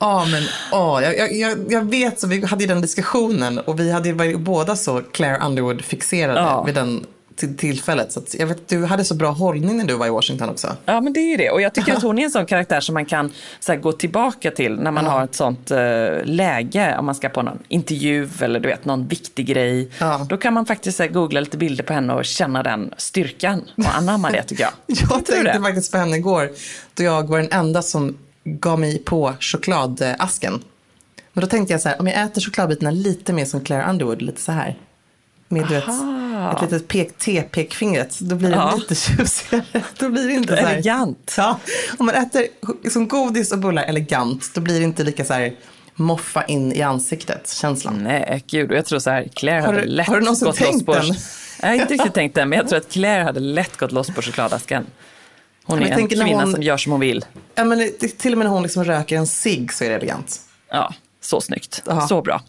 [0.00, 3.92] Ja, men åh, jag, jag- jag, vet, så vi hade ju den diskussionen och vi
[3.92, 6.62] hade ju varit båda så Claire Underwood-fixerade Ja.
[6.62, 7.06] vid den
[7.38, 8.12] till tillfället.
[8.12, 10.76] Så jag vet, du hade så bra hållning när du var i Washington också.
[10.84, 11.50] Ja, men det är ju det.
[11.50, 13.32] Och jag tycker att hon är en sån karaktär som man kan
[13.68, 15.78] här, gå tillbaka till när man har ett sånt eh,
[16.24, 16.96] läge.
[16.98, 19.90] Om man ska på någon intervju eller du vet, någon viktig grej.
[19.98, 20.26] Ja.
[20.28, 23.96] Då kan man faktiskt här, googla lite bilder på henne och känna den styrkan och
[23.96, 24.72] anamma det tycker jag.
[24.86, 25.60] Jag tänkte det?
[25.60, 26.50] faktiskt på henne igår
[26.94, 30.62] då jag var den enda som gav mig på chokladasken.
[31.32, 34.22] Men då tänkte jag så här, om jag äter chokladbitarna lite mer som Claire Underwood,
[34.22, 34.76] lite så här.
[35.48, 36.52] Med du vet, Aha.
[36.56, 38.74] ett litet pek, T-pekfingret, då blir det Ja.
[38.76, 39.64] lite tjusigare.
[39.98, 40.72] Då blir det inte så här.
[40.72, 41.34] Elegant.
[41.36, 41.58] Ja,
[41.98, 42.46] om man äter
[42.90, 45.54] som godis och bullar elegant, då blir det inte lika så här
[45.94, 48.02] moffa in i ansiktet, känslan.
[48.04, 48.72] Nej, gud.
[48.72, 50.86] Jag tror så här, Claire Har hade du- lätt har du någonsin gått loss tänkt
[50.86, 50.94] på...
[50.94, 51.14] den?
[51.60, 54.06] Jag har inte riktigt tänkt den, men jag tror att Claire hade lätt gått loss
[54.14, 54.86] på chokladasken.
[55.64, 57.24] Hon är en kvinna hon- som gör som hon vill.
[57.54, 60.40] Ja, men till och med när hon liksom röker en cigg så är det elegant.
[60.70, 61.82] Ja, så snyggt.
[61.86, 62.00] Ja.
[62.00, 62.40] Så bra.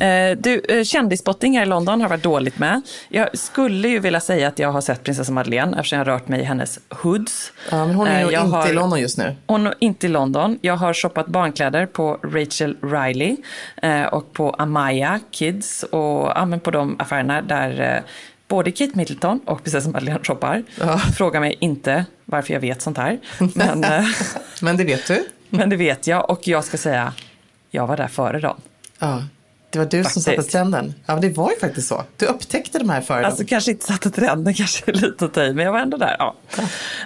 [0.00, 2.82] Eh, du, eh, kändisspotting här i London har varit dåligt med.
[3.08, 6.28] Jag skulle ju vilja säga att jag har sett prinsessa Madeleine eftersom jag har rört
[6.28, 7.52] mig i hennes hoods.
[7.70, 9.36] Ja, men hon är Eh, nog inte har- i London just nu.
[9.46, 10.58] Hon är inte i London.
[10.60, 13.36] Jag har shoppat barnkläder på Rachel Riley
[13.82, 18.02] eh, och på Amaya Kids och ja, på de affärerna där eh,
[18.48, 20.62] både Kate Middleton och prinsessa Madeleine shoppar.
[20.80, 20.98] Ja.
[20.98, 23.18] Fråga mig inte varför jag vet sånt här.
[23.54, 24.04] Men, eh,
[24.60, 25.24] Men det vet du.
[25.48, 27.12] men det vet jag och jag ska säga,
[27.70, 28.56] jag var där före dem.
[28.98, 29.24] Ja,
[29.72, 30.52] det var du som satte Faktiskt.
[30.52, 30.94] trenden.
[31.06, 32.04] Ja, men det var ju faktiskt så.
[32.16, 35.72] Du upptäckte de här före Alltså kanske inte satte trenden, kanske lite att men jag
[35.72, 36.16] var ändå där.
[36.18, 36.34] Ja.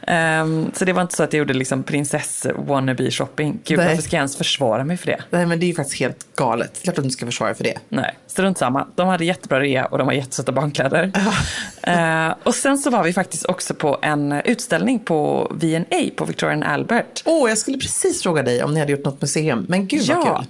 [0.06, 3.60] Ehm, så det var inte så att jag gjorde liksom prinsess wannabe shopping.
[3.64, 3.86] Gud, Nej.
[3.88, 5.22] varför ska jag ens försvara mig för det?
[5.30, 6.80] Nej, men det är ju faktiskt helt galet.
[6.82, 7.78] Klart att du ska försvara för det.
[7.88, 8.86] Nej, strunt samma.
[8.94, 11.12] De hade jättebra rea och de har jättesöta barnkläder.
[11.82, 16.62] Ehm, och sen så var vi faktiskt också på en utställning på V&A på Victorian
[16.62, 17.22] Albert.
[17.24, 19.66] Åh, jag skulle precis fråga dig om ni hade gjort något museum.
[19.68, 20.38] Men gud vad Ja.
[20.38, 20.46] kul.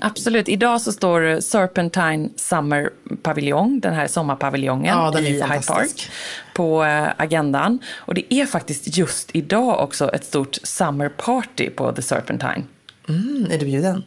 [0.00, 0.48] Absolut.
[0.48, 2.90] Idag så står Serpentine Summer
[3.22, 5.60] Pavilion, den här sommarpaviljongen Ja, i Hyde.
[5.66, 6.10] Park,
[6.54, 7.78] på eh, agendan.
[7.96, 12.64] Och det är faktiskt just idag också ett stort summer party på The Serpentine.
[13.08, 14.04] Mm, är du bjuden?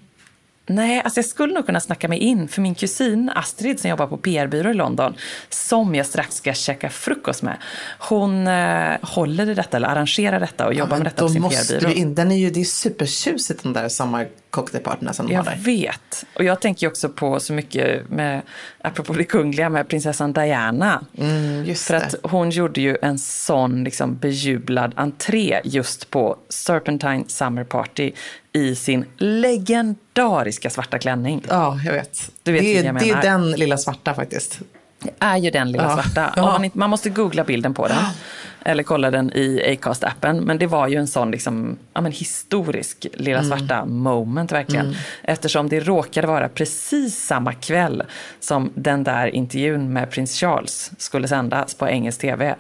[0.76, 4.08] Nej, alltså jag skulle nog kunna snacka mig in för min kusin Astrid som jobbar
[4.08, 5.14] på PR-byrå i London,
[5.50, 7.58] som jag strax ska käka frukost med.
[8.00, 11.50] Hon eh, håller i detta, eller arrangerar detta och jobbar men med detta på sin
[11.50, 11.90] PR-byrå.
[11.92, 12.16] in.
[12.16, 15.62] Den är ju, det är supertjusigt den där sommarcocktailpartyna som de har Jag där.
[15.64, 16.26] vet.
[16.36, 18.42] Och jag tänker ju också på så mycket med,
[18.82, 21.06] apropå det kungliga, med prinsessan Diana.
[21.18, 22.06] Mm, För det.
[22.06, 28.12] att hon gjorde ju en sån liksom bejublad entré just på Serpentine Summer Party
[28.54, 31.44] i sin legendariska svarta klänning.
[31.50, 32.32] Ja, jag vet.
[32.44, 33.22] Du vet det, är, jag det är menar.
[33.22, 34.60] den lilla svarta faktiskt.
[35.04, 35.94] Det är ju den lilla Ja.
[36.04, 36.34] svarta.
[36.36, 36.42] Ja.
[36.60, 37.98] Man, man måste googla bilden på den.
[38.66, 40.42] Eller kolla den i Acast-appen.
[40.42, 43.50] Men det var ju en sån liksom, ja, men historisk lilla Mm.
[43.50, 44.96] svarta moment verkligen.
[45.24, 48.04] Eftersom det råkade vara precis samma kväll
[48.40, 52.56] som den där intervjun med prins Charles skulle sändas på engelsk tv.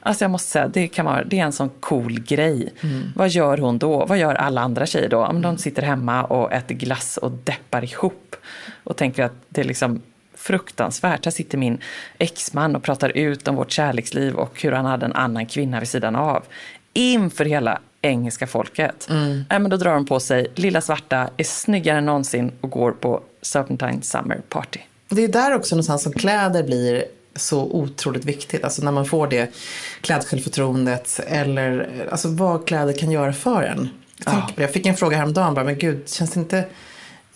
[0.00, 2.72] Alltså jag måste säga, det, kan vara, det är en sån cool grej.
[2.80, 3.12] Mm.
[3.16, 4.06] Vad gör hon då?
[4.06, 5.26] Vad gör alla andra tjejer då?
[5.26, 8.36] Om de sitter hemma och äter glass och deppar ihop.
[8.84, 10.02] Och tänker att det är liksom
[10.34, 11.24] fruktansvärt.
[11.24, 11.78] Här sitter min
[12.18, 15.88] exman och pratar ut om vårt kärleksliv och hur han hade en annan kvinna vid
[15.88, 16.44] sidan av.
[16.92, 19.06] Inför hela engelska folket.
[19.10, 19.44] Mm.
[19.50, 22.92] Äh, men då drar de på sig lilla svarta, är snyggare än någonsin och går
[22.92, 24.80] på Serpentine Summer Party.
[25.08, 27.04] Det är där också någonstans som kläder blir
[27.36, 28.64] så otroligt viktigt.
[28.64, 29.54] Alltså när man får det
[30.00, 33.88] klädsjälvförtroendet eller alltså vad kläder kan göra för en.
[34.24, 34.62] Jag, det.
[34.62, 36.64] jag fick en fråga häromdagen, bara, men gud, känns det inte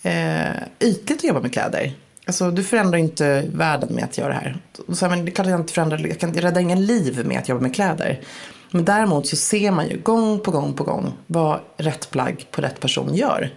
[0.03, 1.93] eh, ytligt att jobba med kläder?
[2.27, 4.57] Alltså, du förändrar inte världen med att göra det här.
[4.87, 7.25] Och så, men det är klart jag inte förändrar, jag kan jag räddar ingen liv
[7.25, 8.21] med att jobba med kläder.
[8.71, 12.61] Men däremot så ser man ju gång på gång på gång vad rätt plagg på
[12.61, 13.53] rätt person gör.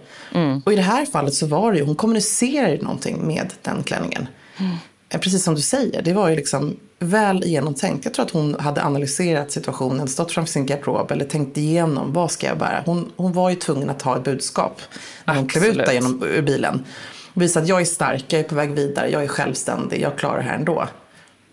[0.65, 4.27] Och i det här fallet så var det ju, hon kommunicerar någonting med den klänningen.
[4.59, 4.75] eh,
[5.17, 8.05] precis som du säger, det var ju liksom väl genomtänkt.
[8.05, 12.31] Jag tror att hon hade analyserat situationen, stått framför sin garderob eller tänkt igenom vad
[12.31, 12.83] ska jag bära.
[12.85, 14.81] Hon, hon var ju tvungen att ha ett budskap
[15.25, 16.85] när hon klev ut genom, ur bilen.
[17.33, 20.37] Visa att jag är stark, jag är på väg vidare, jag är självständig, jag klarar
[20.37, 20.87] det här ändå.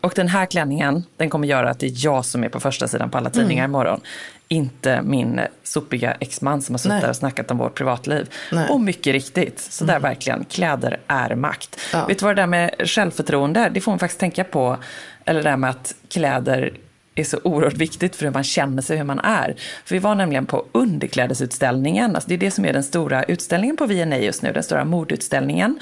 [0.06, 2.88] Och den här klänningen, den kommer göra att det är jag som är på första
[2.88, 3.70] sidan på alla tidningar mm.
[3.70, 4.00] imorgon.
[4.48, 8.30] Inte min sopiga exman som har suttit där och snackat om vårt privatliv.
[8.52, 8.68] Nej.
[8.68, 10.02] Och mycket riktigt, så där mm.
[10.02, 11.80] verkligen, kläder är makt.
[11.92, 12.06] Ja.
[12.06, 14.76] Vet du vad det där med självförtroende, det får man faktiskt tänka på.
[15.24, 16.72] Eller det där med att kläder
[17.16, 19.56] är så oerhört viktigt för hur man känner sig, hur man är.
[19.84, 23.76] För vi var nämligen på underklädesutställningen, alltså det är det som är den stora utställningen
[23.76, 25.78] på V&A just nu, den stora modutställningen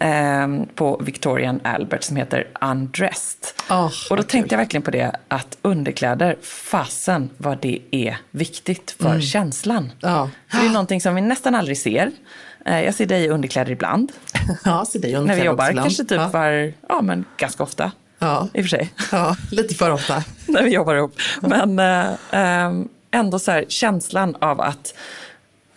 [0.00, 3.38] eh, på Victorian Albert som heter Undressed.
[3.70, 8.90] Oh, och då tänkte jag verkligen på det, att underkläder, fasen vad det är viktigt
[8.90, 9.22] för mm.
[9.22, 9.92] känslan.
[10.02, 10.26] Oh.
[10.50, 12.10] För det är någonting som vi nästan aldrig ser.
[12.66, 14.12] Eh, jag ser dig i underkläder ibland.
[14.64, 16.28] Ja, ser dig underkläder När vi jobbar, kanske typ ja.
[16.28, 17.92] var, ja men ganska ofta.
[18.18, 18.48] Ja.
[18.54, 18.92] I och för sig.
[19.12, 20.24] Ja, lite för ofta.
[20.46, 21.16] När vi jobbar ihop.
[21.40, 24.94] Men äh, ändå så här, känslan av att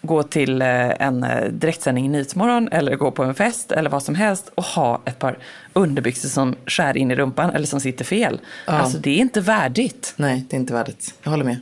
[0.01, 4.51] gå till en direktsändning i Nyhetsmorgon eller gå på en fest eller vad som helst
[4.55, 5.37] och ha ett par
[5.73, 8.39] underbyxor som skär in i rumpan eller som sitter fel.
[8.65, 8.73] Ja.
[8.73, 10.13] Alltså det är inte värdigt.
[10.15, 11.13] Nej, det är inte värdigt.
[11.23, 11.57] Jag håller med.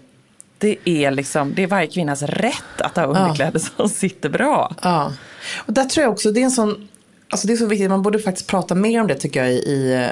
[0.58, 3.70] Det är, liksom, det är varje kvinnas rätt att ha underkläder ja.
[3.78, 4.76] som sitter bra.
[4.82, 5.14] Ja,
[5.58, 6.88] och där tror jag också, det är en sån,
[7.30, 9.56] alltså det är så viktigt, man borde faktiskt prata mer om det tycker jag i,
[9.56, 10.10] i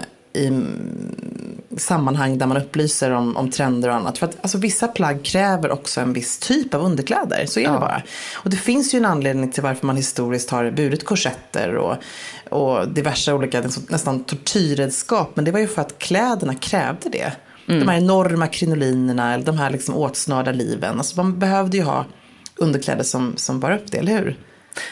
[1.77, 4.17] sammanhang där man upplyser om, om trender och annat.
[4.17, 7.45] För att alltså, vissa plagg kräver också en viss typ av underkläder.
[7.45, 7.71] Så är ja.
[7.71, 8.01] det bara.
[8.35, 11.95] Och det finns ju en anledning till varför man historiskt har burit korsetter och,
[12.49, 15.31] och diverse olika nästan tortyrredskap.
[15.35, 17.31] Men det var ju för att kläderna krävde det.
[17.67, 17.79] Mm.
[17.79, 20.97] De här enorma krinolinerna eller de här liksom åtsnörda liven.
[20.97, 22.05] Alltså man behövde ju ha
[22.55, 24.37] underkläder som, som bar upp det, eller hur?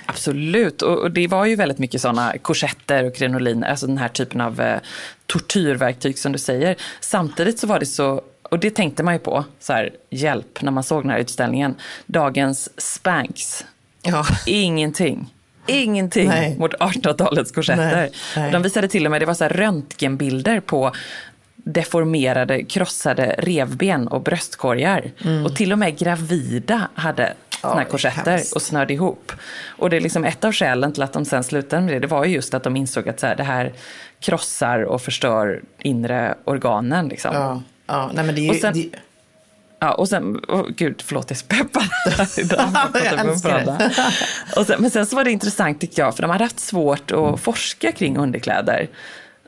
[0.06, 4.08] Absolut, och, och, det var ju väldigt mycket sådana korsetter och krinoliner, alltså den här
[4.08, 4.80] typen av eh,
[5.26, 6.76] tortyrverktyg som du säger.
[7.00, 10.72] Samtidigt så var det så och det tänkte man ju på, så här, hjälp, när
[10.72, 11.76] man såg den här utställningen.
[12.06, 13.66] Dagens Spanks,
[14.02, 14.26] ja.
[14.46, 15.34] ingenting.
[15.68, 16.58] Ingenting nej.
[16.58, 17.96] mot 1800-talets korsetter.
[17.96, 18.52] Nej, nej.
[18.52, 20.92] De visade till och med, det var så här röntgenbilder på
[21.56, 25.12] deformerade, krossade revben och bröstkorgar.
[25.24, 25.46] Mm.
[25.46, 27.34] Och till och med gravida hade
[27.70, 29.32] såna här korsetter och snörde ihop.
[29.68, 32.08] Och det är liksom ett av skälen till att de sen slutade med det, det
[32.08, 33.74] var ju just att de insåg att så här, det här
[34.20, 37.08] krossar och förstör inre organen.
[37.08, 37.36] Liksom.
[37.36, 38.12] Ja, ja.
[38.14, 38.90] Nej, men det är ju, och sen, det...
[39.80, 41.84] Ja, och sen, oh, gud förlåt jag är så peppad
[43.54, 43.92] det.
[44.60, 47.12] och sen, Men sen så var det intressant tycker jag, för de hade haft svårt
[47.12, 48.90] att forska kring underkläder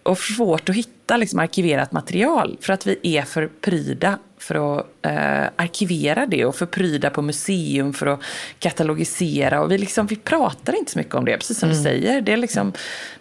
[0.03, 4.85] och svårt att hitta liksom, arkiverat material för att vi är för pryda för att
[5.01, 8.19] eh, arkivera det och för pryda på museum för att
[8.59, 9.61] katalogisera.
[9.61, 11.77] Och vi, liksom, vi pratar inte så mycket om det, precis som mm.
[11.77, 12.21] du säger.
[12.21, 12.73] Det är, liksom,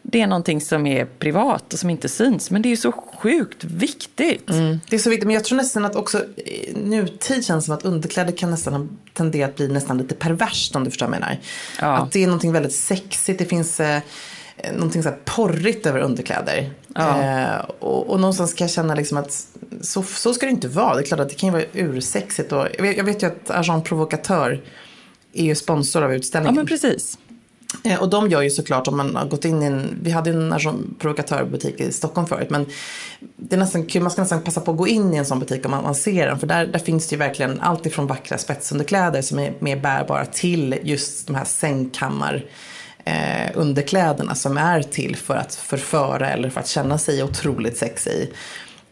[0.02, 2.92] det är någonting som är privat och som inte syns, men det är ju så
[2.92, 4.50] sjukt viktigt.
[4.50, 4.81] Mm.
[4.88, 7.85] Det är så viktigt, men jag tror nästan att också i nutid känns som att
[7.85, 11.38] underkläder kan nästan tendera att bli nästan lite perverst om du förstår vad jag menar.
[11.81, 11.87] Ja.
[11.87, 14.02] Att det är någonting väldigt sexigt, det finns eh, Eh,
[14.72, 16.70] någonting så här porrigt över underkläder.
[16.94, 17.22] Ja.
[17.22, 19.46] Eh, och, och någonstans kan jag känna liksom att
[19.81, 20.94] så, så ska det inte vara.
[20.94, 22.52] Det är klart att det kan ju vara ursexigt.
[22.52, 24.62] Och, jag, vet, jag vet ju att Agent Provocatör
[25.33, 26.55] är ju sponsor av utställningen.
[26.55, 27.18] Ja, men precis.
[27.85, 30.31] Eh, och de gör ju såklart om man har gått in i en, vi hade
[30.31, 32.50] en Agent Provocatör-butik i Stockholm förut.
[32.50, 32.66] Men
[33.37, 35.38] det är nästan kul, man ska nästan passa på att gå in i en sån
[35.38, 36.38] butik om man, man ser den.
[36.38, 40.26] För där, där finns det ju verkligen allt ifrån vackra spetsunderkläder som är mer bärbara
[40.26, 42.44] till just de här sängkammar
[43.06, 48.32] eh, underkläderna som är till för att förföra eller för att känna sig otroligt sexig.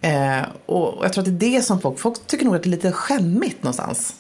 [0.01, 2.69] Eh, och jag tror att det är det som folk, folk tycker nog att det
[2.69, 4.15] är lite skämmigt någonstans.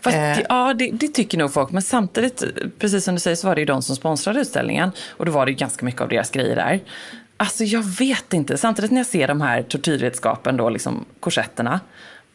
[0.00, 0.40] Fast, eh.
[0.48, 1.70] Ja, det, det, tycker nog folk.
[1.70, 2.44] Men samtidigt,
[2.78, 4.90] precis som du säger, så var det ju de som sponsrade utställningen.
[5.08, 6.80] Och då var det ju ganska mycket av deras grejer där.
[7.36, 8.58] Alltså jag vet inte.
[8.58, 11.80] Samtidigt när jag ser de här tortyrredskapen, då, liksom korsetterna.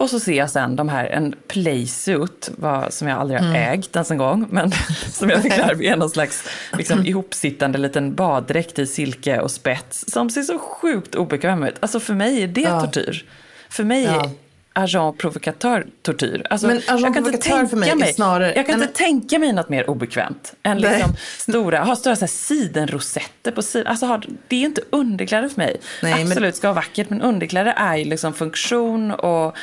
[0.02, 2.52] Och så ser jag sen de här, en playsuit,
[2.90, 3.80] som jag aldrig har mm.
[3.80, 4.72] ägt ens en gång, men
[5.12, 9.52] som jag fick lära mig är någon slags liksom, ihopsittande liten baddräkt i silke och
[9.52, 11.76] spets, som ser så sjukt obekväm ut.
[11.80, 12.82] Alltså för mig är det ja.
[12.82, 13.26] tortyr.
[13.70, 14.32] För mig ja.
[14.74, 16.48] Agent provokatör tortyr.
[16.50, 18.54] Alltså, men agent provokatör för mig, mig är snarare...
[18.56, 18.94] Jag kan inte men...
[18.94, 23.92] tänka mig något mer obekvämt än liksom stora, ha stora så här, sidenrosetter på sidan.
[23.92, 25.82] Alltså, det är inte underkläder för mig.
[26.04, 26.54] Nej, Absolut men...
[26.54, 29.56] ska vara vackert, men underkläder är ju liksom funktion och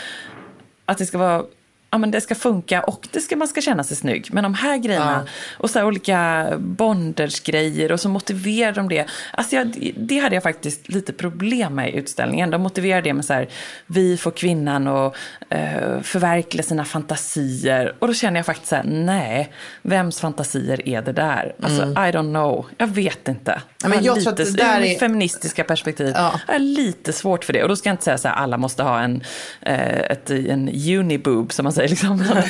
[0.85, 1.45] att det ska vara
[1.91, 4.29] ja, men det ska funka och det ska, man ska känna sig snygg.
[4.33, 9.07] Men de här grejerna och så här olika bondage-grejer och så motiverar de det.
[9.33, 12.51] Alltså jag, det hade jag faktiskt lite problem med i utställningen.
[12.51, 13.49] De motiverar det med så här,
[13.87, 15.15] vi får kvinnan att
[15.49, 17.95] eh, förverkliga sina fantasier.
[17.99, 21.55] Och då känner jag faktiskt så här, nej, vems fantasier är det där?
[21.63, 23.61] Alltså, I don't know, jag vet inte.
[23.83, 26.41] Ja, men jag att lite, det där ur mitt är- feministiska perspektiv, Ja.
[26.47, 27.63] jag har lite svårt för det.
[27.63, 29.23] Och då ska jag inte säga så här, alla måste ha en,
[29.61, 31.89] eh, ett, en uniboob, som man säger.
[31.89, 32.23] Liksom.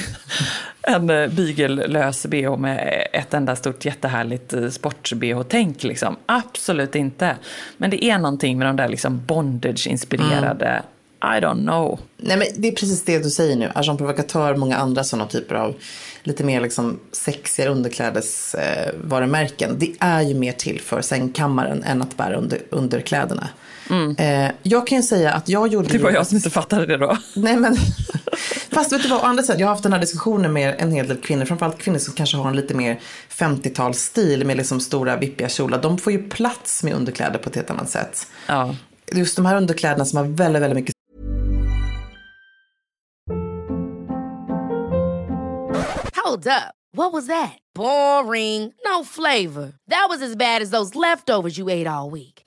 [0.83, 5.83] en eh, bygellös bh med ett enda stort jättehärligt eh, sport-bh-tänk.
[5.83, 6.17] Liksom.
[6.27, 7.37] Absolut inte.
[7.77, 10.83] Men det är någonting med de där liksom bondage-inspirerade,
[11.23, 12.01] I don't know.
[12.17, 13.73] Nej, men det är precis det du säger nu.
[13.75, 15.75] Agent Provocatör, många andra sådana typer av
[16.23, 19.71] lite mer liksom sexigare underklädesvarumärken.
[19.71, 23.49] Eh, det är ju mer till för sängkammaren än att bära under, underkläderna.
[24.19, 25.89] Eh, jag kan ju säga att jag gjorde...
[25.89, 27.17] Det var jag som inte fattade det då.
[27.35, 27.77] Nej, men...
[28.71, 30.93] Fast vet du vad, å andra sidan, jag har haft den här diskussionen med en
[30.93, 35.17] hel del kvinnor, framförallt kvinnor som kanske har en lite mer 50-talsstil med liksom stora
[35.17, 35.83] vippiga kjolar.
[35.83, 38.27] De får ju plats med underkläder på ett helt annat sätt.
[38.47, 38.75] Ja.
[39.13, 40.95] Just de här underkläderna som har väldigt, väldigt mycket
[46.25, 46.75] Hold up.
[46.97, 47.59] What was that?
[47.75, 48.73] Boring.
[48.85, 49.73] No flavor.
[49.89, 52.38] That was as bad as those leftovers you ate all week.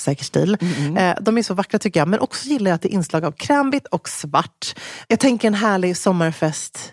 [0.00, 2.08] säker stil, Mm, de är så vackra tycker jag.
[2.08, 4.74] Men också gillar jag att det är inslag av krämvitt och svart.
[5.08, 6.92] Jag tänker en härlig sommarfest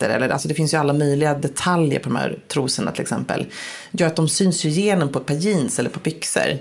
[0.00, 0.16] rosetter.
[0.16, 3.46] Eller, alltså det finns ju alla möjliga detaljer på de här trosorna till exempel.
[3.92, 6.58] Gör att de syns ju igenom på ett par jeans eller på byxor.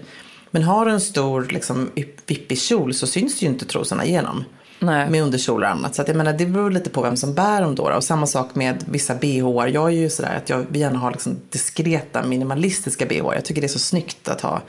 [0.52, 1.92] Men har du en stor liksom,
[2.28, 4.44] vippig kjol så syns ju inte trosorna igenom.
[4.82, 5.10] Nej.
[5.10, 5.96] Med underkjol och annat.
[5.96, 7.84] Så att jag menar, det beror lite på vem som bär dem då.
[7.84, 9.68] Och samma sak med vissa bh.
[9.74, 13.36] Jag är ju sådär att jag vill gärna ha liksom diskreta, minimalistiska bh.
[13.36, 14.62] Jag tycker det är så snyggt att ha.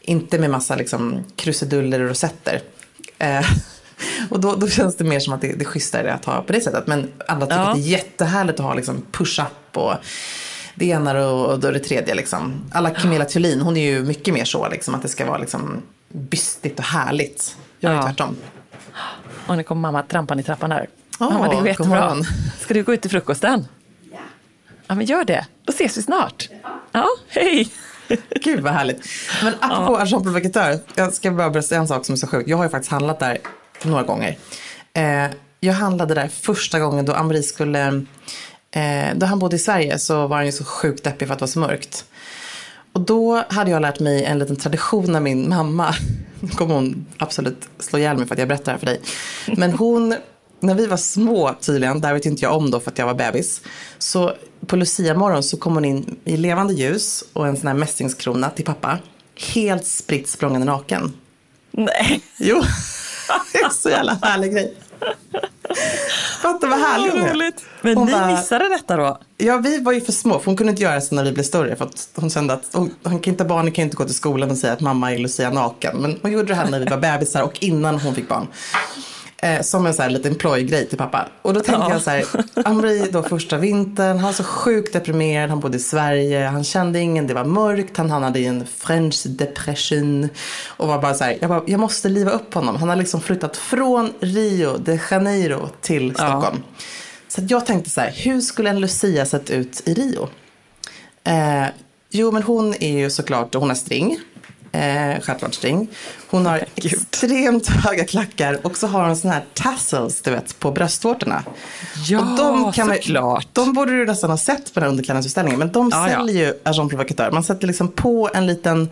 [0.00, 2.60] Inte med massa liksom, krusiduller och rosetter.
[3.18, 3.46] Eh,
[4.30, 6.52] och då, då känns det mer som att det, det är schysstare att ha på
[6.52, 6.86] det sättet.
[6.86, 7.68] Men alla tycker Ja.
[7.68, 9.94] att det är jättehärligt att ha liksom, push-up och
[10.74, 12.14] det ena och, och då det tredje.
[12.14, 12.54] Liksom.
[12.72, 14.68] Alla Camilla Thulin, hon är ju mycket mer så.
[14.68, 15.82] Liksom, att det ska vara liksom,
[16.12, 17.56] bystigt och härligt.
[17.80, 18.02] Jag är Ja.
[18.02, 18.36] tvärtom.
[19.46, 20.86] Och nu kommer mamma trampan i trappan här.
[21.18, 22.16] Ja, mamma, det går god jättebra.
[22.60, 23.66] Ska du gå ut till frukosten?
[24.12, 24.18] Ja.
[24.86, 25.46] Ja, men gör det.
[25.64, 26.48] Då ses vi snart.
[26.92, 27.68] Ja, hej.
[28.42, 29.06] Gud vad härligt.
[29.42, 32.48] Men apropå Agent Provocatör, jag ska bara berätta en sak som är så sjuk.
[32.48, 33.38] Jag har ju faktiskt handlat där
[33.82, 34.38] några gånger.
[34.92, 35.26] Eh,
[35.60, 37.86] jag handlade där första gången då Amri skulle,
[38.70, 41.38] eh, då han bodde i Sverige så var han ju så sjukt deppig för att
[41.38, 42.04] det var så mörkt.
[42.92, 45.94] Och då hade jag lärt mig en liten tradition av min mamma.
[46.40, 49.00] Nu kommer hon absolut slå ihjäl mig för att jag berättar det här för dig.
[49.56, 50.14] Men hon,
[50.60, 53.14] när vi var små tydligen, där vet inte jag om då för att jag var
[53.14, 53.60] bebis.
[53.98, 54.32] Så
[54.66, 58.50] på Lucia morgon så kom hon in i levande ljus och en sån här mässingskrona
[58.50, 58.98] till pappa.
[59.54, 61.12] Helt spritt språngande naken.
[61.70, 62.20] Nej.
[62.38, 62.62] Jo,
[63.52, 64.74] det är så jävla härlig grej.
[66.42, 67.52] Fatta vad härlig hon är.
[67.80, 69.18] Men Hon ni bara- missade detta då?
[69.36, 71.42] Ja, vi var ju för små, för hon kunde inte göra så när vi blev
[71.44, 71.76] större.
[71.76, 74.50] För att hon kände att hon, hon kan inte, barnen kan inte gå till skolan
[74.50, 75.96] och säga att mamma är Lucia naken.
[75.96, 78.46] Men hon gjorde det här när vi var bebisar och innan hon fick barn.
[79.42, 81.28] Eh, som en så här liten plojgrej till pappa.
[81.42, 81.92] Och då tänkte Ja.
[81.92, 82.24] jag så här,
[82.64, 87.00] Amri då första vintern, han var så sjukt deprimerad, han bodde i Sverige, han kände
[87.00, 90.28] ingen, det var mörkt, han hamnade i en French depression.
[90.66, 92.76] Och var bara så här, jag, bara, jag måste liva upp honom.
[92.76, 96.62] Han har liksom flyttat från Rio de Janeiro till Stockholm.
[97.28, 100.28] Så att jag tänkte så här, hur skulle en Lucia sett ut i Rio?
[101.24, 101.66] Eh,
[102.10, 104.18] jo, men hon är ju såklart, hon har string.
[104.72, 105.88] Eh, självklart string.
[106.30, 110.70] Hon har extremt höga klackar och så har hon såna här tassels, du vet, på
[110.70, 111.42] bröstvårtorna.
[112.08, 113.46] Ja, och de kan man, såklart.
[113.52, 115.58] De borde du nästan ha sett på den här underklädnadsutställningen.
[115.58, 116.16] Men de Ja, ja.
[116.18, 117.30] säljer ju Agent Provocateur.
[117.30, 118.90] Man sätter liksom på en liten,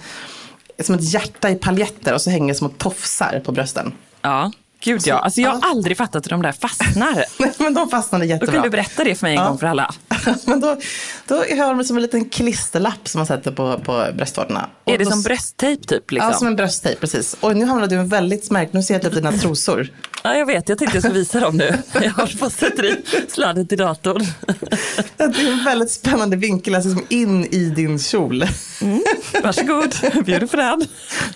[0.81, 3.93] som ett hjärta i paljetter och så hänger små tofsar på brösten.
[4.23, 4.53] Ja,
[4.85, 5.19] gud ja.
[5.19, 5.69] Alltså jag har Ja.
[5.71, 7.25] aldrig fattat hur de där fastnar.
[7.39, 8.55] Nej, men de fastnade Då jättebra.
[8.55, 9.49] kan du berätta det för mig en Ja.
[9.49, 9.95] gång för alla.
[10.47, 10.77] Men då,
[11.27, 14.69] då har de som en liten klisterlapp som man sätter på, på bröstvårtorna.
[14.85, 16.11] Är det då- som brösttejp typ?
[16.11, 16.31] Liksom?
[16.31, 17.37] Ja, som en brösttejp, precis.
[17.41, 19.89] Och nu hamnade du en väldigt märkt, nu ser jag typ dina trosor.
[20.25, 21.79] Ja, jag vet, jag tänkte jag skulle visa dem nu.
[22.17, 22.97] Jag på att sätta i
[23.29, 24.25] sladdet i datorn.
[25.17, 28.45] Det är en väldigt spännande vinkel, alltså som in i din kjol.
[29.43, 30.85] Varsågod, bjuder på den.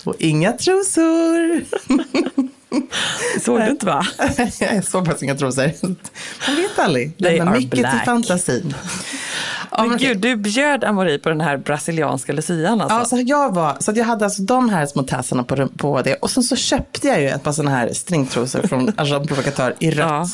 [0.04, 1.62] Och inga trosor.
[3.44, 4.06] Såg du inte va?
[4.60, 5.72] jag såg faktiskt inga trosor.
[5.82, 7.18] Man vet aldrig.
[7.18, 7.92] They Lämna mycket black.
[7.92, 8.74] till fantasin.
[9.70, 12.98] Ja, Men gud, du bjöd Amori på den här brasilianska lucian alltså.
[12.98, 16.02] Ja, så jag var, så att jag hade alltså de här små tassarna på, på
[16.02, 16.14] det.
[16.14, 19.90] Och sen så köpte jag ju ett par sådana här stringtrosor från Agent Provocateur i
[19.90, 20.06] rött.
[20.08, 20.26] Ja.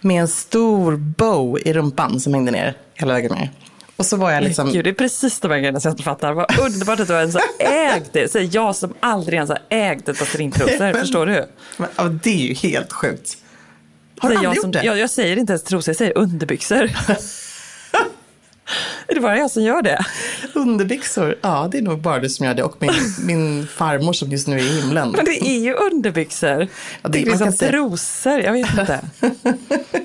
[0.00, 3.50] Med en stor bow i rumpan som hängde ner hela vägen ner.
[3.96, 4.72] Och så var jag liksom...
[4.72, 6.32] Gud, det är precis de här grejerna som jag inte fattar.
[6.32, 8.32] Vad underbart att du ens har ägt det.
[8.32, 10.92] Säg jag som aldrig ens har ägt ett par stringtrosor.
[11.00, 11.46] Förstår du?
[11.76, 13.36] Men, ja, det är ju helt sjukt.
[14.18, 14.82] Har du aldrig jag, gjort som, det?
[14.84, 16.90] jag, jag säger inte ens trosor, jag säger underbyxor.
[19.06, 20.04] är det bara jag som gör det?
[20.54, 21.36] Underbyxor?
[21.42, 22.62] Ja, det är nog bara du som gör det.
[22.62, 22.90] Och min,
[23.26, 25.10] min farmor som just nu är i himlen.
[25.10, 26.60] Men det är ju underbyxor.
[27.02, 29.00] Ja, det- det är liksom trosor, jag vet inte.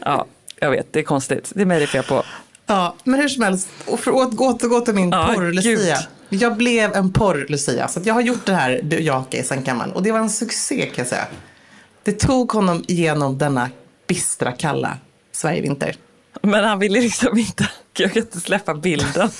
[0.05, 0.25] Ja,
[0.59, 1.51] jag vet, det är konstigt.
[1.55, 2.23] Det är mig det är fel på.
[2.71, 5.97] Ja, men hur som helst, och för att återgå, till min Ja, porr-Lucia.
[6.29, 9.91] Jag blev en porr-Lucia, så jag har gjort det här bejaka i sängkammaren.
[9.91, 11.27] Och det var en succé kan jag säga.
[12.03, 13.69] Det tog honom igenom denna
[14.07, 14.97] bistra, kalla
[15.31, 15.95] Sverigevinter.
[16.41, 19.29] Men han ville liksom inte, jag kan inte släppa bilden.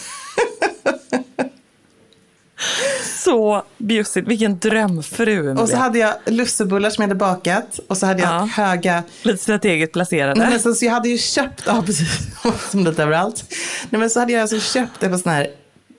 [3.24, 7.80] Så bjussigt, vilken drömfru Och så hade jag lussebullar som jag hade bakat.
[7.88, 8.50] Och så hade jag Ja.
[8.54, 9.04] höga...
[9.22, 10.40] Lite strategiskt placerade.
[10.40, 12.20] Nej, men sen, så jag hade ju köpt, ja precis,
[12.72, 13.46] som lite överallt.
[13.90, 15.48] Nej, men så hade jag alltså köpt ett par sådana här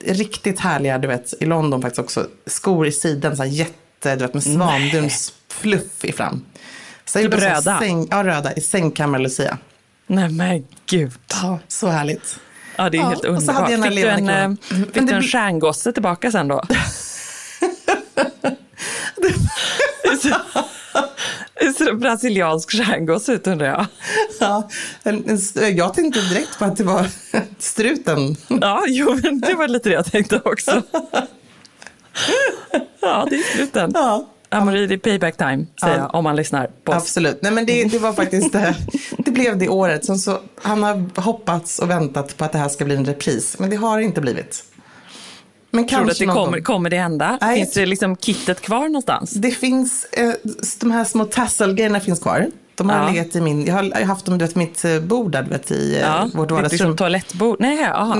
[0.05, 4.21] riktigt härliga, du vet, i London faktiskt också, skor i sidan, så här jätte, du
[4.25, 6.45] vet, med svandunsfluff i fram.
[7.05, 7.79] Så Typ röda?
[7.79, 9.57] Säng, ja, röda, i sängkammar-Lucia.
[10.07, 11.11] Nej men gud.
[11.41, 12.39] Ja, så härligt.
[12.75, 13.69] Ja det är Ja, helt underbart.
[13.69, 14.57] Fick du en, eh, kronan.
[14.57, 16.63] fick Men du en blir- stjärngosse tillbaka sen då?
[21.55, 23.85] Hur ser en brasiliansk stjärngosse ut undrar jag?
[24.39, 24.69] Ja,
[25.03, 27.07] en, en, jag tänkte direkt på att det var
[27.59, 28.35] struten.
[28.47, 30.81] Ja, jo men det var lite det jag tänkte också.
[33.01, 33.91] Ja, det är sluten.
[33.93, 34.29] Ja.
[34.53, 36.01] Amori, det är payback time, säger Ja.
[36.01, 36.97] jag, om man lyssnar på oss.
[36.97, 37.39] Absolut.
[37.41, 38.75] Nej, men det, det var faktiskt det.
[39.17, 40.05] Det blev det året.
[40.05, 43.55] Sen så, han har hoppats och väntat på att det här ska bli en repris.
[43.59, 44.63] Men det har inte blivit.
[45.71, 47.37] Men Tror du att det kommer, kommer det hända?
[47.41, 49.31] Nej, Finns det liksom kittet kvar någonstans?
[49.31, 50.33] Det finns, eh,
[50.79, 52.47] de här små tasselgrejerna finns kvar.
[52.75, 53.09] De har Ja.
[53.11, 55.71] legat i min, jag har, jag har haft dem vet, mitt eh, bord där, vet,
[55.71, 56.97] i eh, vårt Fick du som vardagsrum.
[56.97, 57.57] toalettbord?
[57.59, 58.17] Nej, ja,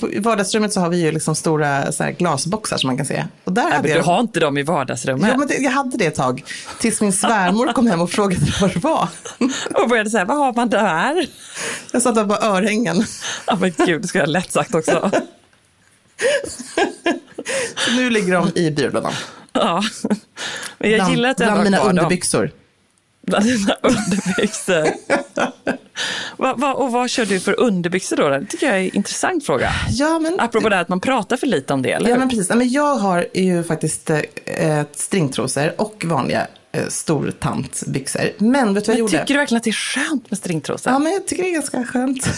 [0.00, 3.06] på- I vardagsrummet så har vi ju liksom stora så här, glasboxar som man kan
[3.06, 3.24] se.
[3.44, 5.28] Och där Nej, men jag du har inte dem i vardagsrummet?
[5.30, 6.44] Ja, men det, jag hade det ett tag.
[6.80, 9.08] Tills min svärmor kom hem och frågade vad det var.
[9.82, 11.26] Och började säga, vad har man där?
[11.92, 13.04] Jag satt där på örhängen.
[13.46, 15.10] Ja men gud, det skulle jag lätt sagt också.
[17.76, 19.12] Så nu ligger de i byrålådan.
[19.52, 19.82] Ja.
[20.78, 22.50] Men jag Bland, gillar att du ändå bland har mina kvar dem.
[23.26, 24.90] Bland dina underbyxor.
[26.36, 28.28] va, va, och vad kör du för underbyxor då?
[28.28, 29.70] Det tycker jag är en intressant fråga.
[29.90, 32.28] Ja, men, Apropå det här att man pratar för lite om det, eller ja, men
[32.28, 32.48] precis.
[32.50, 38.22] Ja, men jag har ju faktiskt eh, stringtrosor och vanliga eh, stortantbyxor.
[38.38, 39.18] Men vet du vad jag Men gjorde?
[39.20, 40.92] tycker du verkligen att det är skönt med stringtrosor?
[40.92, 42.28] Ja, men jag tycker det är ganska skönt.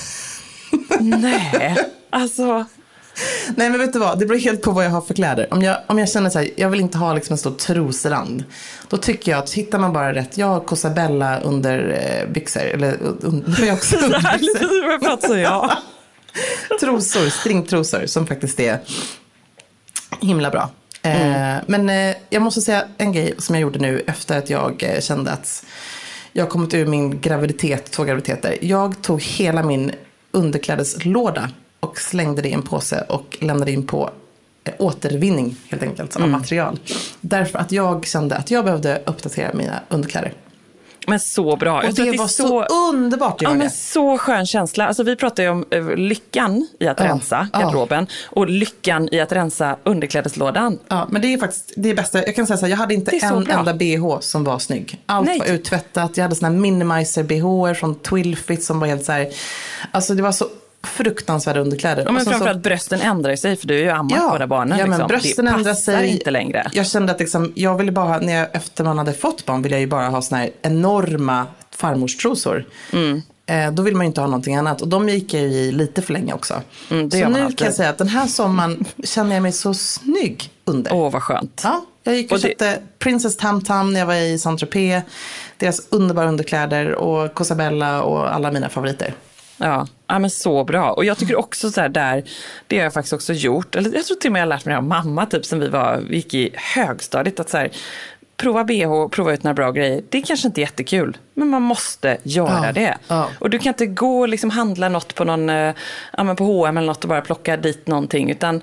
[1.01, 1.77] Nej,
[2.11, 2.67] alltså.
[3.57, 4.19] Nej, men vet du vad?
[4.19, 5.55] Det beror helt på vad jag har för kläder.
[5.55, 8.45] Om jag, om jag känner så här, jag vill inte ha liksom en stor trosrand.
[8.89, 10.39] Då tycker jag att hittar man bara rätt.
[10.39, 12.63] Jag har Cosabella under eh, byxor.
[12.63, 15.71] Eller un, nu har jag också är som jag pratar jag.
[16.81, 18.79] Trosor, stringtrosor som faktiskt är
[20.21, 20.71] himla bra.
[21.03, 21.57] Mm.
[21.57, 24.83] Eh, men eh, jag måste säga en grej som jag gjorde nu efter att jag
[24.83, 25.65] eh, kände att
[26.33, 28.59] jag kommit ur min graviditet, två graviditeter.
[28.61, 29.93] Jag tog hela min
[30.31, 31.51] underklädeslåda
[31.81, 34.11] och slängde det i en påse och lämnade in på
[34.65, 36.79] eh, återvinning helt enkelt av material.
[37.21, 40.33] Därför att jag kände att jag behövde uppdatera mina underkläder.
[41.07, 41.83] Men så bra.
[41.89, 43.71] Och det, var så, underbart att Ja, men det.
[43.71, 44.87] så skön känsla.
[44.87, 49.21] Alltså, vi pratar ju om eh, lyckan i att Ja, rensa garderoben och lyckan i
[49.21, 50.79] att rensa underklädeslådan.
[50.89, 52.19] Ja, men det är faktiskt det bästa.
[52.27, 53.55] Jag kan säga så här, jag hade inte Det så en bra.
[53.59, 55.03] enda bh som var snygg.
[55.07, 55.39] Allt Nej.
[55.39, 56.17] var uttvättat.
[56.17, 59.29] Jag hade såna här minimizer bh från Twilfit som var helt så här.
[59.91, 60.47] Alltså det var så
[60.85, 62.05] fruktansvärda underkläder.
[62.07, 64.79] Ja, men sen så- framförallt brösten ändrar sig för du har ju ammat båda barnen.
[64.79, 65.09] ja, men liksom.
[65.09, 66.09] brösten det ändrar sig.
[66.09, 66.71] inte längre.
[66.73, 69.75] Jag kände att liksom, jag ville bara, när jag, efter man hade fått barn, ville
[69.75, 72.65] jag ju bara ha såna här enorma farmorstrosor.
[72.93, 73.23] Mm.
[73.47, 74.83] Eh, då vill man ju inte ha någonting annat.
[74.83, 76.63] Och de gick jag ju i lite för länge också.
[76.91, 77.59] Mm, det så nu alltid.
[77.59, 80.93] kan jag säga att den här sommaren känner jag mig så snygg under.
[80.93, 81.61] Åh, vad skönt.
[81.65, 85.03] Ja, jag gick och, Och det- köpte Princess Tam Tam när jag var i Saint-Tropez.
[85.59, 89.15] Deras underbara underkläder och Cosabella och alla mina favoriter.
[89.59, 90.91] Ja, ja men så bra.
[90.93, 92.23] Och jag tycker också så här där,
[92.67, 94.65] det har jag faktiskt också gjort, eller jag tror till och med jag har lärt
[94.65, 97.71] mig det av mamma typ sen vi var, vi gick i högstadiet, att så här,
[98.37, 100.03] prova bh, prova ut några bra grejer.
[100.09, 102.99] Det är kanske inte jättekul, men man måste göra Ja, det.
[103.09, 103.29] ja.
[103.39, 105.75] Och du kan inte gå och liksom handla något på någon, eh,
[106.17, 108.61] ja men på H&M eller något och bara plocka dit någonting, utan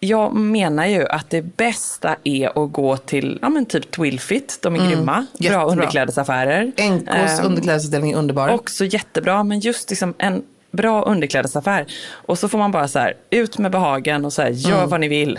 [0.00, 4.74] jag menar ju att det bästa är att gå till ja, men typ Twilfit, de
[4.74, 5.26] är grymma, bra Mm.
[5.38, 5.64] jättebra.
[5.64, 6.72] underklädesaffärer.
[6.76, 8.48] NKs Ehm, underklädesavdelning är underbar.
[8.48, 11.86] Också jättebra, men just liksom en bra underklädesaffär.
[12.10, 14.88] Och så får man bara så här, ut med behagen och så här, gör Mm.
[14.90, 15.38] vad ni vill.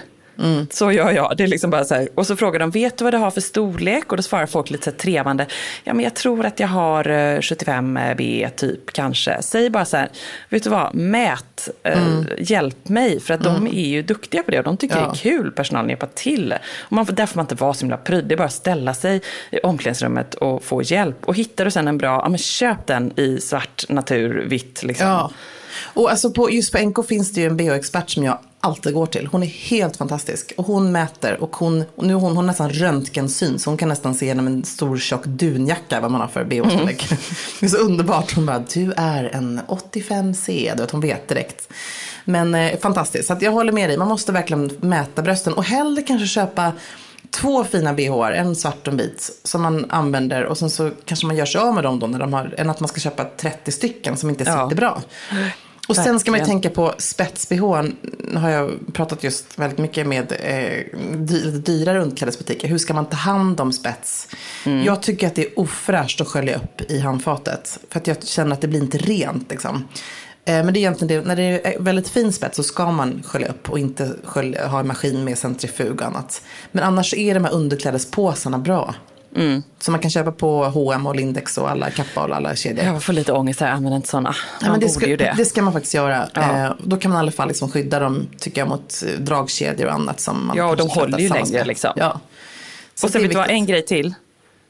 [0.71, 1.37] Så gör jag.
[1.37, 2.09] Det är liksom bara så här.
[2.15, 4.11] Och så frågar de, vet du vad det har för storlek?
[4.11, 5.45] Och då svarar folk lite så här trevande,
[5.83, 9.37] ja men jag tror att jag har eh, 75B typ kanske.
[9.41, 10.09] Säg bara så här,
[10.49, 13.19] vet du vad, mät, eh, hjälp mig.
[13.19, 15.05] För att de är ju duktiga på det och de tycker Mm.
[15.07, 15.11] Ja.
[15.23, 16.53] det är kul, personalen hjälpa till.
[16.79, 18.53] Och man får, där får man inte vara så himla pryd, det är bara att
[18.53, 19.21] ställa sig
[19.51, 21.17] i omklädningsrummet och få hjälp.
[21.25, 25.07] Och hittar du sen en bra, ja men köp den i svart natur, vitt liksom.
[25.07, 25.31] Ja.
[25.93, 29.05] Och alltså på, just på NK finns det ju en bh-expert som jag alltid går
[29.05, 29.27] till.
[29.31, 30.53] Hon är helt fantastisk.
[30.57, 33.89] Och hon mäter och hon, och nu hon, hon har nästan röntgensyn så hon kan
[33.89, 37.09] nästan se genom en stor tjock dunjacka vad man har för bh-storlek.
[37.59, 38.35] Det är så underbart.
[38.35, 40.71] Hon bara, du är en 85C.
[40.75, 41.69] Du vet, hon vet direkt.
[42.25, 43.27] Men eh, fantastiskt.
[43.27, 43.97] Så jag håller med dig.
[43.97, 45.53] Man måste verkligen mäta brösten.
[45.53, 46.71] Och hellre kanske köpa
[47.31, 51.25] två fina bh, en svart och en vit, som man använder och sen så kanske
[51.27, 53.25] man gör sig av med dem då när de har, än att man ska köpa
[53.37, 54.65] 30 stycken som inte Ja.
[54.69, 55.01] sitter bra.
[55.89, 57.47] Och sen ska man ju tänka på spets
[58.35, 62.67] har jag pratat just väldigt mycket med eh, dy, dyrare underklädesbutiker.
[62.67, 64.27] Hur ska man ta hand om spets?
[64.65, 64.83] Mm.
[64.83, 67.79] Jag tycker att det är ofräscht att skölja upp i handfatet.
[67.89, 69.87] För att jag känner att det blir inte rent liksom.
[70.45, 73.23] Eh, men det är egentligen det, när det är väldigt fin spets så ska man
[73.25, 76.41] skölja upp och inte skölja, ha en maskin med centrifug och annat.
[76.71, 78.95] Men annars är de här underklädespåsarna bra.
[79.35, 79.63] Mm.
[79.79, 82.85] Som man kan köpa på H&M och Lindex och alla Kappa och alla kedjor.
[82.85, 84.35] Jag får lite ångest här, jag använder inte sådana.
[84.61, 85.33] Man Ja, det, ska, det.
[85.37, 86.29] det ska man faktiskt göra.
[86.33, 86.65] Ja.
[86.65, 89.87] Eh, då kan man i alla fall liksom skydda dem, tycker jag, mot eh, dragkedjor
[89.87, 91.91] och annat som man Ja, och de håller ju längre, liksom.
[91.95, 92.19] Ja.
[92.95, 94.13] Så Och sen vet du vad, en grej till.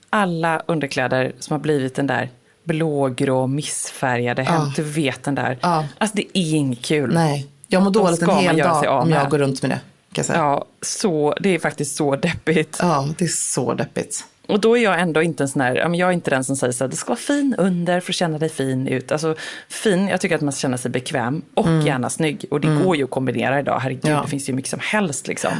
[0.09, 2.29] Alla underkläder som har blivit den där
[2.63, 4.71] blågrå, missfärgade hem.
[4.75, 5.57] Du vet den där.
[5.61, 5.85] Ja.
[5.97, 7.13] Alltså det är inget kul.
[7.13, 9.79] Nej, jag mår dåligt en hel dag om jag går runt med det.
[10.15, 10.23] Ja.
[10.27, 12.77] Ja, så, det är faktiskt så deppigt.
[13.17, 14.25] det är så deppigt.
[14.49, 16.73] Och då är jag ändå inte en sån här, jag är inte den som säger
[16.73, 19.11] så här, det ska vara fin under för att känna dig fin ut.
[19.11, 19.35] Alltså
[19.69, 22.45] fin, jag tycker att man ska känna sig bekväm och gärna snygg.
[22.51, 24.15] Och det går ju att kombinera idag, herregud, Mm.
[24.17, 24.21] Ja.
[24.23, 25.51] det finns ju mycket som helst liksom.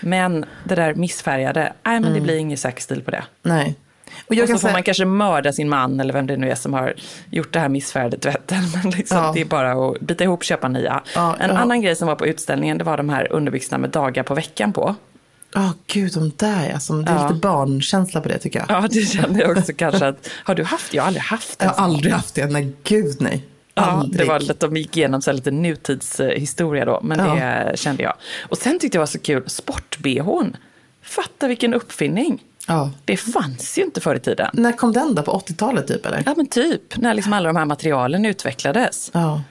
[0.00, 3.24] Men det där missfärgade, nej men det blir ingen säker stil på det.
[3.42, 3.74] Nej.
[4.26, 6.72] Och och så får man kanske mörda sin man eller vem det nu är som
[6.72, 6.94] har
[7.30, 8.58] gjort det här missfärgade tvätten.
[8.82, 9.30] Men liksom, Ja.
[9.34, 11.02] det är bara att bita ihop och köpa nya.
[11.14, 14.22] Ja, en annan grej som var på utställningen, det var de här underbyxorna med dagar
[14.22, 14.94] på veckan på.
[15.54, 17.28] Ja, gud, de där alltså, Det är Ja.
[17.28, 18.66] lite barnkänsla på det tycker jag.
[18.82, 20.94] Ja, det kände jag också kanske att, har du haft?
[20.94, 22.46] Jag har aldrig haft en Jag har aldrig haft det.
[22.46, 23.44] Nej, gud nej.
[23.74, 27.34] Ja, det var lite, de gick igenom så lite nutidshistoria då, men Ja.
[27.34, 28.14] det kände jag.
[28.48, 30.56] Och sen tyckte jag var så kul, sport-bhn.
[31.02, 32.42] Fatta vilken uppfinning.
[32.68, 32.90] Ja.
[33.04, 34.50] Det fanns ju inte förr i tiden.
[34.52, 35.22] När kom den då?
[35.22, 36.22] På 80-talet typ eller?
[36.26, 39.10] Ja men typ, när liksom alla de här materialen utvecklades.
[39.14, 39.42] Ja.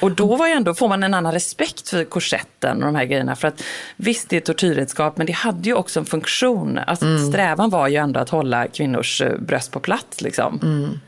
[0.00, 3.36] Och då var ändå, får man en annan respekt för korsetten och de här grejerna.
[3.36, 3.62] För att
[3.96, 6.78] visst, det är ett tortyrredskap, men det hade ju också en funktion.
[6.78, 7.28] Alltså, Mm.
[7.28, 10.20] Strävan var ju ändå att hålla kvinnors eh, bröst på plats.
[10.20, 10.60] Liksom.
[10.62, 11.00] Mm.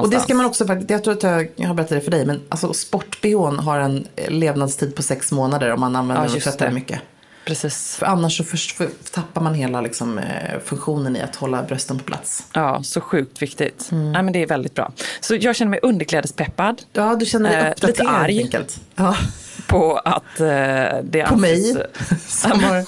[0.00, 2.10] Och det ska man också faktiskt, jag tror att jag, jag har berättat det för
[2.10, 6.28] dig, men alltså sport-bhn har en eh, levnadstid på sex månader om man använder Ja,
[6.28, 7.00] den och tvättar mycket.
[7.44, 7.96] Precis.
[7.96, 10.24] För annars så först, för, tappar man hela liksom, eh,
[10.64, 12.44] funktionen i att hålla brösten på plats.
[12.52, 13.88] Ja, så sjukt viktigt.
[13.92, 14.12] Mm.
[14.12, 14.92] Nej, men det är väldigt bra.
[15.20, 18.38] Så jag känner mig underklädespeppad Ja, du känner dig Eh, uppdaterad lite arg.
[18.42, 18.80] enkelt.
[18.94, 19.16] Ja,
[19.66, 21.86] på att eh, det på anses- mig.
[22.28, 22.84] Som har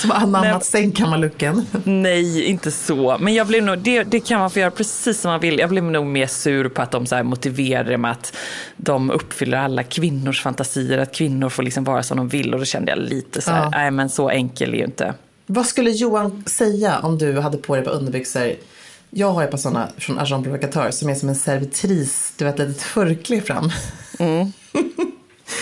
[0.00, 0.60] Som anammat Nej.
[0.62, 1.66] sängkammarlooken.
[1.84, 3.16] Nej, inte så.
[3.20, 5.58] Men jag blev nog, det, det kan man få göra precis som man vill.
[5.58, 8.36] Jag blev nog mer sur på att de så här motiverar det med att
[8.76, 10.98] de uppfyller alla kvinnors fantasier.
[10.98, 12.52] Att kvinnor får liksom vara som de vill.
[12.54, 13.70] Och då kände jag lite så här, Ja.
[13.70, 15.14] nej men så enkel är ju inte.
[15.46, 18.52] Vad skulle Johan säga om du hade på dig på underbyxor?
[19.10, 22.60] Jag har ett par sådana från Agent Provocateur som är som en servitris, du vet,
[22.60, 23.70] ett litet fram.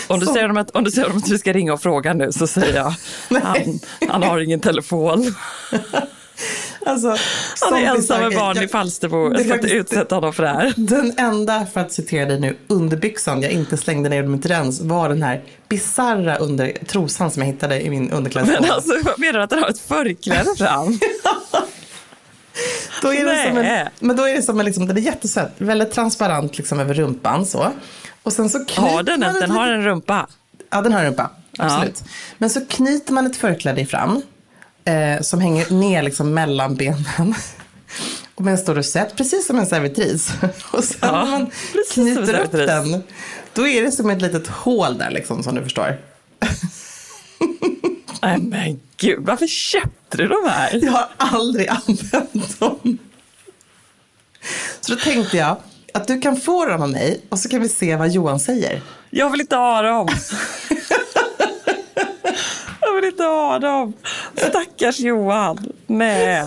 [0.07, 2.13] Om du, Så- säger om att, om du säger att vi ska ringa och fråga
[2.13, 2.93] nu så säger jag,
[3.43, 3.79] han,
[4.09, 5.35] han har ingen telefon.
[6.85, 7.15] Alltså,
[7.61, 9.29] Han är ensam med barn Jag- i Falsterbo.
[9.29, 10.73] det Jag ska inte utsätta honom för det här.
[10.77, 15.09] Den enda, för att citera dig nu, underbyxan jag inte slängde ner mitt rens var
[15.09, 18.61] den här bisarra under trosan som jag hittade i min underklädesskåp.
[18.61, 20.99] Men alltså, menar du att han har ett förkläde fram?
[23.01, 25.51] Då är det som en, men då är det som en, liksom, den är jättesöt,
[25.57, 27.67] väldigt transparent liksom över rumpan så.
[28.27, 30.27] Och sen så knyter Har den man ett Den har en rumpa.
[30.69, 31.29] Ja, den har en rumpa.
[31.57, 32.03] Absolut.
[32.37, 34.21] Men så knyter man ett förkläde fram
[34.85, 37.05] eh, som hänger ner liksom mellan benen.
[38.35, 40.31] Och med en stor rosett, precis som en servitris.
[40.71, 41.51] Och sen Ja, när man
[41.93, 43.03] knyter upp den,
[43.53, 45.97] då är det som ett litet hål där liksom, som du förstår.
[48.21, 50.85] Nej men gud, varför köpte du de här?
[50.85, 52.97] Jag har aldrig använt dem.
[54.81, 55.57] Så då tänkte jag
[55.97, 58.81] att du kan få dem av mig och så kan vi se vad Johan säger.
[59.09, 60.07] Jag vill inte ha dem.
[62.81, 63.93] Jag vill inte ha dem.
[64.35, 65.73] Stackars Johan.
[65.87, 66.45] Nej.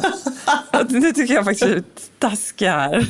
[0.89, 1.83] Nu tycker jag faktiskt vi
[2.19, 3.07] taskar.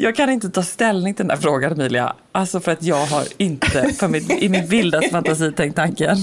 [0.00, 2.16] Jag kan inte ta ställning till den här frågan Emilia.
[2.32, 6.16] Alltså för att jag har inte för mitt, i min vildaste fantasi tänkt tanken.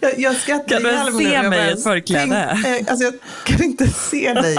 [0.00, 0.36] Jag, jag
[0.68, 2.58] Kan du se mig i ett förkläde?
[2.62, 4.56] tänk- eh, Alltså jag kan inte se dig.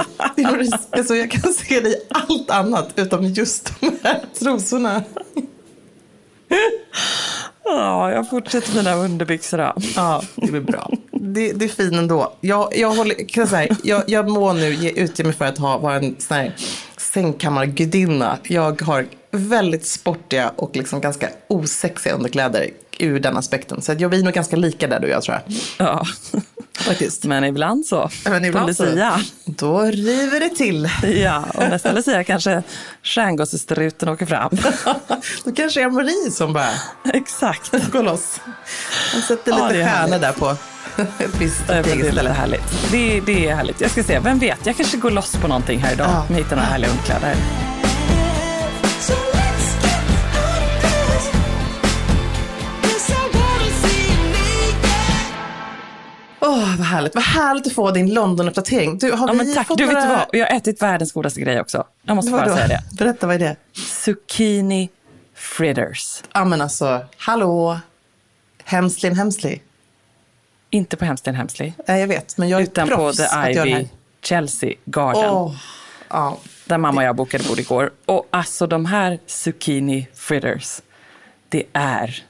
[0.91, 5.03] Alltså jag kan se dig i allt annat utom just de här trosorna.
[7.64, 9.74] Ja, jag fortsätter mina underbyxor då.
[9.95, 10.91] Ja, det blir bra.
[11.12, 12.34] Det, det är fint ändå.
[12.41, 15.58] Jag, jag, håller, kan jag, säga, jag, jag må nu ge, utge mig för att
[15.58, 16.56] ha, vara en sån här
[17.16, 18.38] sängkammargudinna.
[18.43, 23.82] Jag har väldigt sportiga och liksom ganska osexiga underkläder ur den aspekten.
[23.82, 25.55] Så jag vi är nog ganska lika där du och jag tror jag.
[25.88, 26.05] Ja.
[26.78, 27.24] Faktiskt.
[27.24, 28.09] Men ibland så.
[28.26, 28.86] Men ibland På så.
[28.86, 29.20] Lucia.
[29.45, 30.89] Då river det till.
[31.03, 32.63] Ja, och nästa Lucia kanske
[33.03, 34.51] stjärngossestruten åker fram.
[35.43, 36.70] Då kanske jag är Marie som bara
[37.13, 37.91] Exakt.
[37.91, 38.41] går loss.
[39.13, 40.55] Han sätter Ja, lite det är stjärnor där på
[41.68, 42.91] Det är lite härligt.
[42.91, 43.82] Det, det är härligt.
[43.82, 46.26] Jag ska se, vem vet, jag kanske går loss på någonting här idag Ja.
[46.30, 47.38] med att hitta några härliga naked.
[56.41, 57.16] Åh, vad härligt.
[57.16, 58.98] Vad härligt att få din London-uppdatering.
[59.00, 59.68] Du, har Ja, men tack.
[59.68, 61.84] fått Du vet du vad, jag har ätit världens godaste grej också.
[62.06, 62.82] Jag måste bara säga det.
[62.98, 63.56] Berätta, vad är det?
[63.78, 64.89] Zucchini
[65.36, 66.24] fritters.
[66.34, 67.80] Ja, men alltså, hallå.
[68.64, 69.60] Hemsley and Hemsley.
[70.76, 73.88] Inte på Hemsten Hemsley, Nej, jag vet, men jag är utan på The Ivy.
[74.21, 75.30] Chelsea Garden.
[75.30, 75.55] Åh,
[76.09, 76.38] ja.
[76.65, 77.91] Där mamma och jag bokade bord igår.
[78.05, 80.82] Och alltså de här zucchini fritters,
[81.49, 82.23] det är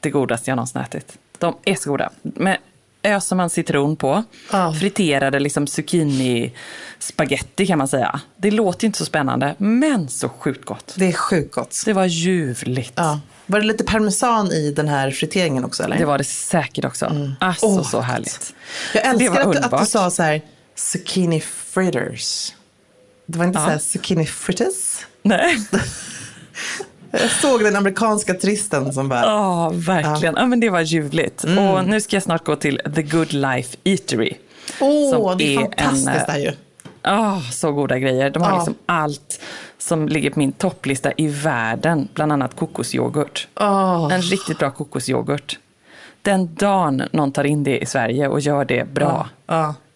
[0.00, 1.18] det godaste jag någonsin ätit.
[1.38, 2.10] De är så goda.
[2.22, 2.58] Med
[3.02, 4.72] öser man citron på, Ja.
[4.72, 6.52] friterade liksom zucchini
[6.98, 8.20] spaghetti kan man säga.
[8.36, 10.94] Det låter inte så spännande, men så sjukt gott.
[10.98, 11.82] Det är sjukt gott.
[11.84, 12.92] Det var ljuvligt.
[12.94, 13.20] Ja.
[13.46, 15.82] Var det lite parmesan i den här friteringen också?
[15.82, 15.98] Eller?
[15.98, 17.34] Det var det säkert också.
[17.40, 18.54] Alltså Åh, så härligt.
[18.94, 19.88] Jag älskar att, du- att du underbart.
[19.88, 20.42] sa så här,
[20.74, 22.52] zucchini fritters.
[23.26, 23.64] Det var inte Ja.
[23.64, 25.06] så här zucchini fritters.
[25.22, 25.56] Nej.
[27.10, 30.34] Jag såg den amerikanska turisten som bara, Ja, verkligen.
[30.36, 30.46] Ja.
[30.46, 31.44] men det var ljuvligt.
[31.44, 31.58] Mm.
[31.58, 34.32] Och nu ska jag snart gå till The Good Life Eatery.
[34.80, 36.52] åh, som det är är fantastiskt en, här ju.
[37.04, 38.30] Ah, så goda grejer.
[38.30, 38.56] De har Ja.
[38.56, 39.40] liksom allt
[39.78, 42.08] som ligger på min topplista i världen.
[42.14, 43.48] Bland annat kokosyoghurt.
[43.60, 44.08] Åh.
[44.12, 45.58] En riktigt bra kokosyoghurt.
[46.22, 49.28] Den dagen någon tar in det i Sverige och gör det bra.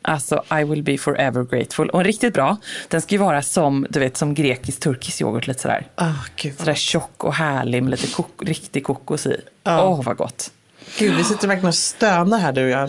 [0.03, 1.91] Alltså, I will be forever grateful.
[1.91, 2.57] Och en riktigt bra,
[2.89, 5.47] den ska ju vara som, du vet, som grekisk-turkisk yoghurt.
[5.47, 5.87] Lite sådär.
[6.01, 9.31] Åh, gud, Sådär tjock och härlig med lite kok- riktig kokos i.
[9.31, 10.03] Åh, Ja.
[10.05, 10.51] vad gott.
[10.99, 12.89] Gud, vi sitter verkligen och stönar här du och jag.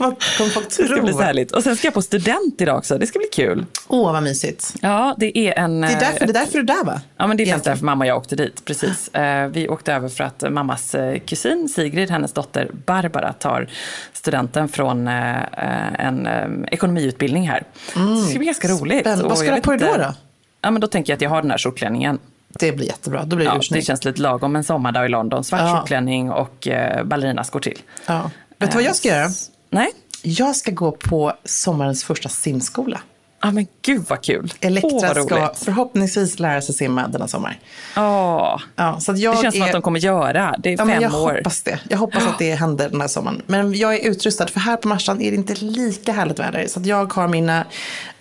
[0.00, 1.12] Ah, kommer folk Det ska bli tro?
[1.12, 1.50] så härligt.
[1.52, 2.98] Och sen ska jag på student idag också.
[2.98, 3.66] Det ska bli kul.
[3.88, 4.74] Åh, vad mysigt.
[4.82, 5.80] Ja, det är en...
[5.80, 7.00] Det är därför, det är därför du är där va?
[7.16, 8.64] Ja, men det är därför mamma och jag åkte dit.
[8.64, 9.08] Precis.
[9.14, 13.68] Eh, Vi åkte över för att mammas eh, kusin Sigrid, hennes dotter Barbara, tar
[14.12, 17.62] studenten från eh, eh, en eh, ekonomiutbildning här.
[17.94, 19.00] Så det ska bli ganska roligt.
[19.00, 19.28] Spännande.
[19.28, 20.14] Vad ska du ha på dig då, då?
[20.60, 22.18] Ja, men då tänker jag att jag har den här kjolklänningen.
[22.48, 25.44] Det blir jättebra, då blir det Ja, det känns lite lagom en sommardag i London.
[25.44, 25.76] Svart Ja.
[25.76, 27.78] kjolklänning och eh, ballerinaskor till.
[28.06, 28.30] Ja.
[28.58, 29.28] Vet du vad jag ska göra?
[29.70, 29.88] Nej?
[30.22, 33.00] Jag ska gå på sommarens första simskola.
[33.42, 34.52] Ja men gud vad kul.
[34.60, 37.58] Elektra vad ska förhoppningsvis lära sig simma denna sommar.
[37.96, 39.66] Ja, Ja, så jag det känns som är...
[39.66, 40.54] att de kommer göra.
[40.58, 41.34] Det är Ja, fem jag år.
[41.36, 41.80] hoppas det.
[41.90, 43.42] Jag hoppas att det händer den här sommaren.
[43.46, 46.66] Men jag är utrustad, för här på Marstrand är det inte lika härligt väder.
[46.66, 47.64] Så jag har mina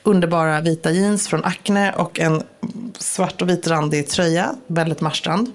[0.04, 2.43] underbara vita jeans från Acne och en
[2.98, 5.52] svart och vit randig tröja, väldigt Marstrand.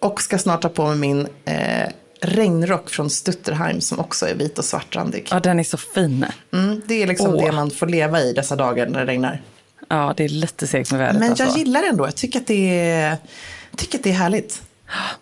[0.00, 1.88] Och ska snart ta på mig min eh,
[2.20, 5.28] regnrock från Stutterheim som också är vit och svartrandig.
[5.30, 6.26] Ja, den är så fin.
[6.52, 7.44] Mm, det är liksom Åh.
[7.44, 9.42] det man får leva i dessa dagar när det regnar.
[9.88, 11.44] Ja, det är lite segt med vädret Men alltså.
[11.44, 12.06] jag gillar det ändå.
[12.06, 13.16] Jag tycker att det är,
[13.76, 14.62] tycker att det är härligt.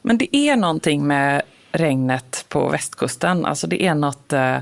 [0.03, 1.43] Men det är någonting med
[1.73, 3.45] regnet på västkusten.
[3.45, 4.59] Alltså det är något, eh,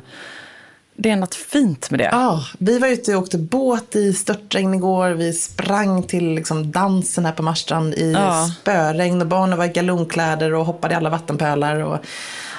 [1.03, 2.09] det är något fint med det.
[2.13, 5.11] Ja, vi var ute och åkte båt i störtregn igår.
[5.11, 8.49] Vi sprang till liksom dansen här på Marstrand i Ja.
[8.61, 11.77] spöregn och barnen var i galonkläder och hoppade i alla vattenpölar.
[11.77, 11.99] Och,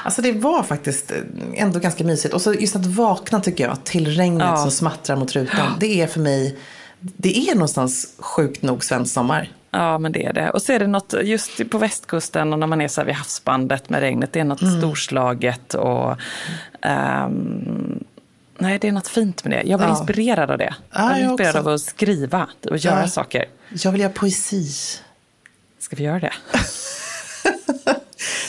[0.04, 1.12] alltså det var faktiskt
[1.54, 2.34] ändå ganska mysigt.
[2.34, 4.58] Och så just att vakna tycker jag till regnet Ja.
[4.58, 5.68] som smattrar mot rutan.
[5.80, 6.58] Det är för mig,
[7.00, 9.50] det är någonstans sjukt nog svensk sommar.
[9.72, 10.50] Ja, men det är det.
[10.50, 13.16] Och så är det något, just på västkusten och när man är så här vid
[13.16, 14.78] havsbandet med regnet, det är något Mm.
[14.82, 16.16] storslaget och
[16.82, 18.04] ehm,
[18.58, 19.70] Nej, det är något fint med det.
[19.70, 19.98] Jag blir Ja.
[20.00, 20.74] inspirerad av det.
[20.92, 21.70] Ja, jag blir inspirerad också.
[21.70, 23.08] av att skriva och göra Ja.
[23.08, 23.46] saker.
[23.70, 24.68] Jag vill göra poesi.
[25.80, 26.34] Ska vi göra det?
[27.86, 27.96] Nej,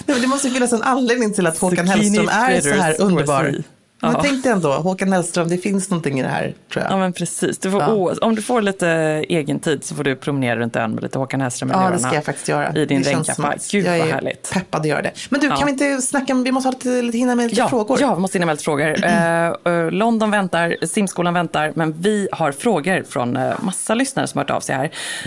[0.06, 3.42] men det måste finnas en anledning till att Håkan Hellström är så här underbar.
[3.44, 3.62] poesi.
[4.04, 4.20] Men Ja.
[4.22, 6.92] tänk dig ändå, Håkan Hellström, det finns någonting i det här tror jag.
[6.92, 7.58] Ja, men precis.
[7.58, 7.88] Du får, Ja.
[7.92, 8.88] å- om du får lite
[9.28, 12.14] egen tid så får du promenera runt ön med lite Håkan Hellström Ja, det ska
[12.14, 12.72] jag faktiskt göra.
[12.76, 13.54] I din regnkappa.
[13.70, 14.50] Gud jag vad är härligt.
[14.52, 15.12] peppad att göra det.
[15.28, 15.56] Men du, Ja.
[15.56, 17.98] kan vi inte snacka, vi måste ha lite, lite hinna med lite Ja, frågor.
[18.00, 18.94] ja, vi måste hinna med lite frågor.
[19.04, 24.38] Eh, eh, London väntar, simskolan väntar, men vi har frågor från eh, massa lyssnare som
[24.38, 24.76] har hört av sig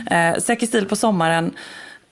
[0.09, 0.31] här.
[0.33, 1.53] Eh, säker stil på sommaren.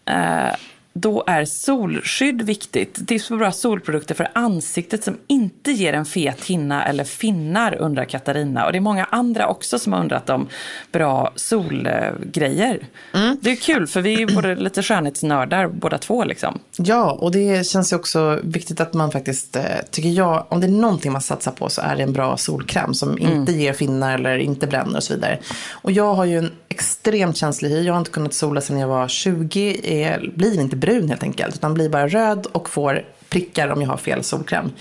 [0.10, 0.56] Eh,
[0.98, 3.08] då är solskydd viktigt.
[3.08, 8.06] Tips på bra solprodukter för ansiktet som inte ger en fet hinna eller finnar, undrar
[8.06, 8.66] Katarina.
[8.66, 10.48] Och det är många andra också som har undrat om
[10.92, 12.88] bra solgrejer.
[13.14, 13.38] Mm.
[13.42, 16.24] Det är kul, för vi är både lite skönhetsnördar båda två.
[16.24, 16.60] Liksom.
[16.78, 20.68] Ja, och det känns ju också viktigt att man faktiskt, eh, tycker jag, om det
[20.68, 24.14] är någonting man satsar på så är det en bra solkräm som inte ger finnar
[24.14, 25.40] eller inte bränner och så vidare.
[25.72, 27.84] Och jag har ju en extremt känslig hy.
[27.84, 29.80] Jag har inte kunnat sola sedan jag var 20.
[29.84, 33.90] Är, blir inte brun helt enkelt, utan blir bara röd och får prickar om jag
[33.90, 34.72] har fel solkräm.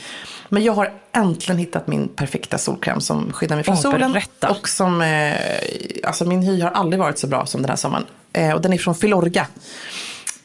[0.48, 4.12] Men jag har äntligen hittat min perfekta solkräm som skyddar mig från Åh, solen.
[4.12, 4.50] berätta.
[4.50, 5.34] Och som, eh,
[6.04, 8.04] alltså min hy har aldrig varit så bra som den här sommaren.
[8.32, 9.46] Eh, och den är från Filorga.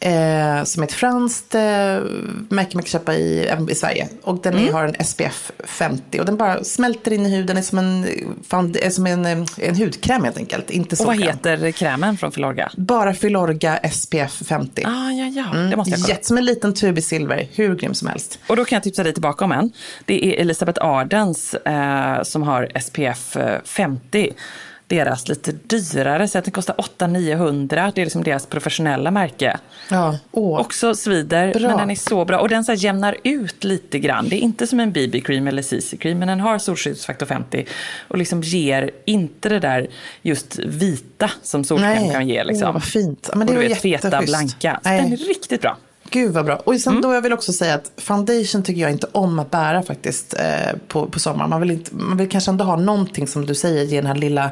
[0.02, 4.08] Eh, som är ett franskt eh, märke man kan köpa i, även i Sverige.
[4.22, 4.68] Och den Mm.
[4.68, 6.20] är, har en SPF 50.
[6.20, 7.46] Och den bara smälter in i huden.
[7.48, 8.06] Den är som en,
[8.48, 10.70] fan, är som en, eh, en hudkräm helt enkelt.
[10.70, 12.72] Inte Och vad heter krämen från Filorga?
[12.78, 14.84] Bara Filorga SPF 50.
[14.86, 16.10] Ah, ja, ja, det måste jag kolla.
[16.14, 17.48] Jätte, som en liten tub i silver.
[17.54, 18.40] Hur grym som helst.
[18.48, 19.72] Och då kan jag tipsa dig tillbaka om en.
[20.06, 24.30] Det är Elisabeth Ardens eh, som har SPF eh, 50.
[24.90, 27.92] Deras lite dyrare, så att den kostar 800-900.
[27.96, 29.58] Det är liksom deras professionella märke.
[29.90, 30.60] Ja, åh.
[30.60, 31.70] Också svider, Bra.
[31.70, 32.40] men den är så bra.
[32.40, 34.30] Och den så jämnar ut lite grann.
[34.30, 37.66] Det är inte som en BB-cream eller CC-cream, men den har solskyddsfaktor 50.
[38.08, 39.88] Och liksom ger inte det där
[40.22, 42.44] just vita som solkräm kan ge.
[42.44, 42.68] Liksom.
[42.68, 43.30] Åh, vad fint.
[43.36, 44.80] Men det och du vet, feta, blanka.
[44.84, 45.02] Så Nej.
[45.02, 45.78] den är riktigt bra.
[46.12, 46.56] Gud vad bra.
[46.56, 46.80] Och Mm.
[46.80, 50.34] sen då jag vill också säga att foundation tycker jag inte om att bära faktiskt
[50.34, 51.50] eh, på, på sommaren.
[51.50, 54.16] Man vill, inte, man vill kanske ändå ha någonting som du säger, ge den här
[54.16, 54.52] lilla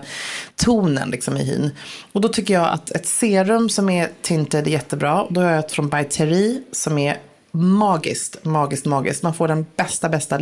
[0.56, 1.72] tonen liksom i hyn.
[2.12, 5.26] Och då tycker jag att ett serum som är tinted är jättebra.
[5.30, 7.18] Då har jag ett från By Terry som är
[7.52, 9.24] magiskt, magiskt, magiskt.
[9.24, 10.40] Man får den bästa, bästa,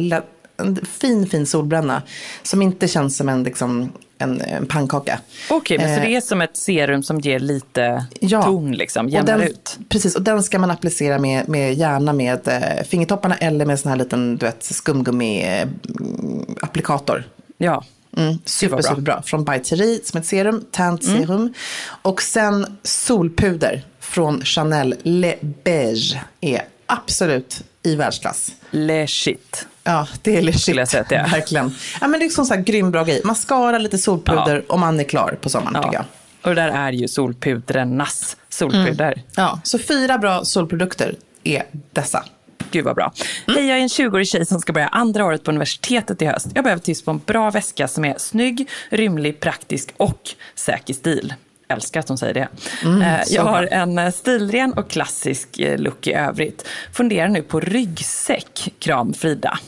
[0.58, 2.02] en fin, fin solbränna.
[2.44, 5.20] Som inte känns som en, liksom, en, en pannkaka.
[5.50, 8.44] Okej, men så Eh, det är som ett serum som ger lite Ja.
[8.44, 9.80] ton, liksom, jämnar den, ut.
[9.90, 13.90] Precis, och den ska man applicera med, med gärna med eh, fingertopparna eller med sån
[13.90, 17.24] här liten du vet, skumgummi-applikator.
[17.58, 17.84] Ja.
[18.18, 19.22] Mm, super, superbra.
[19.22, 21.54] Från By Thierry som ett serum, tant serum.
[22.02, 28.52] Och sen solpuder från Chanel Le Beige är absolut i världsklass.
[28.72, 29.68] Le shit.
[29.84, 30.62] Ja, det är legit.
[30.62, 31.30] Skulle jag säga att det är.
[31.30, 31.76] Verkligen.
[32.02, 33.22] Ja, men det är så här grym bra grej.
[33.24, 36.06] Mascara, lite solpuder och man är klar på sommaren tycker jag.
[36.42, 36.50] Ja.
[36.50, 39.22] Och det där är ju solpudrernas solpuder.
[39.36, 42.26] Ja, så fyra bra solprodukter är dessa.
[42.72, 43.14] Gud vad bra.
[43.48, 46.48] Hej, jag är en 20-årig tjej som ska börja andra året på universitetet i höst.
[46.54, 51.34] Jag behöver tips på en bra väska som är snygg, rymlig, praktisk och säker stil.
[51.68, 52.48] Älskar att hon säger det.
[52.84, 56.68] Eh, så jag har en eh, stilren och klassisk eh, look i övrigt.
[56.94, 58.74] Funderar nu på ryggsäck.
[58.80, 59.60] Kram Frida.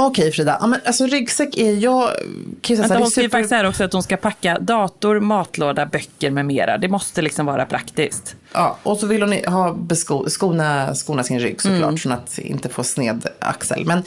[0.00, 2.10] Okej Frida, ja, men alltså ryggsäck är jag...
[2.60, 6.30] Kan så Vänta, hon skriver faktiskt här också att hon ska packa dator, matlåda, böcker
[6.30, 6.78] med mera.
[6.78, 8.36] Det måste liksom vara praktiskt.
[8.52, 11.96] Ja, och så vill hon ha besko, skona, skona sin rygg såklart, Mm.
[11.98, 13.84] från att inte få sned axel.
[13.86, 14.02] Men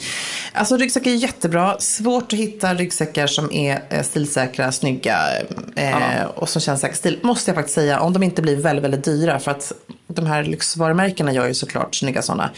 [0.52, 1.76] alltså ryggsäck är jättebra.
[1.78, 5.18] Svårt att hitta ryggsäckar som är eh, stilsäkra, snygga
[5.76, 7.18] eh, och som känns säker stil.
[7.22, 9.38] Måste jag faktiskt säga, om de inte blir väldigt, väldigt dyra.
[9.38, 9.72] För att
[10.06, 12.50] de här lyxvarumärkena gör ju såklart snygga sådana.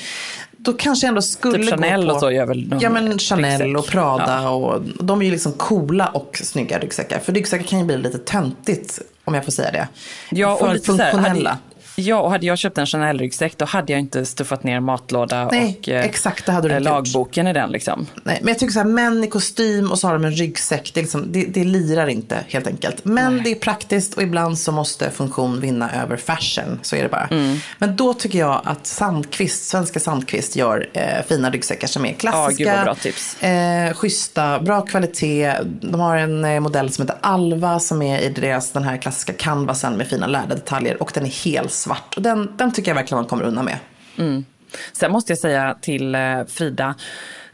[0.65, 2.15] Då kanske jag ändå skulle Typ Chanel gå på...
[2.15, 3.79] och så gör väl Ja, men Chanel ryggsäck.
[3.79, 4.43] och Prada.
[4.43, 4.51] Ja.
[4.51, 7.19] Och de är ju liksom coola och snygga ryggsäckar.
[7.19, 9.89] För ryggsäckar kan ju bli lite töntigt, om jag får säga det.
[10.31, 11.59] Ja, för och lite så här, funktionella.
[11.97, 15.79] Ja, och hade jag köpt en Chanel-ryggsäck då hade jag inte stuffat ner matlåda Nej,
[15.81, 17.07] och eh, exakt, det hade du eh, inte gjort.
[17.07, 17.71] lagboken i den.
[17.71, 18.07] Liksom.
[18.23, 20.91] Nej, men jag tycker så här, män i kostym och så har de en ryggsäck.
[20.95, 23.05] Det, liksom, det, det lirar inte helt enkelt.
[23.05, 26.79] Men det är praktiskt och ibland så måste funktion vinna över fashion.
[26.83, 27.29] Så är det bara.
[27.31, 27.57] Mm.
[27.79, 32.77] Men då tycker jag att Sandqvist, svenska Sandqvist gör eh, fina ryggsäckar som är klassiska.
[32.77, 33.43] Vad bra tips.
[33.43, 35.53] Eh, schyssta, bra kvalitet.
[35.81, 39.33] De har en eh, modell som heter Alva som är i deras den här klassiska
[39.33, 41.03] canvasen med fina lärda detaljer.
[41.03, 42.17] Och den är helt svart.
[42.17, 43.79] Och den, den tycker jag verkligen man kommer undan med.
[44.17, 44.45] Mm.
[44.93, 46.95] Sen måste jag säga till eh, Frida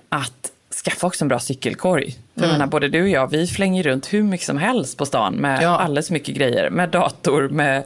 [0.08, 0.50] att
[0.84, 2.16] skaffa också en bra cykelkorg.
[2.40, 5.06] För jag menar, både du och jag, vi flänger runt hur mycket som helst på
[5.06, 5.68] stan med Ja.
[5.78, 6.70] alldeles mycket grejer.
[6.70, 7.84] Med dator, med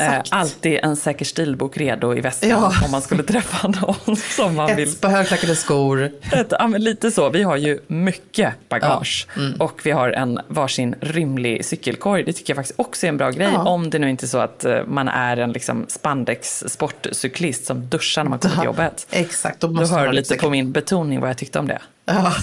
[0.00, 2.72] eh, alltid en säker stilbok redo i väskan Ja.
[2.84, 6.10] om man skulle träffa någon som man vill Ett par högklackade skor.
[6.32, 7.30] Ett, ja, men lite så.
[7.30, 9.26] Vi har ju mycket bagage.
[9.36, 9.60] Mm.
[9.60, 12.24] Och vi har en varsin rymlig cykelkorg.
[12.24, 13.50] Det tycker jag faktiskt också är en bra grej.
[13.52, 13.62] Ja.
[13.64, 17.88] Om det nu inte är så att eh, man är en liksom spandex sportcyklist som
[17.88, 19.06] duschar när man kommer till jobbet.
[19.10, 21.68] Exakt, då Då måste man hör du lite på min betoning vad jag tyckte om
[21.68, 21.78] det.
[22.04, 22.34] Ja.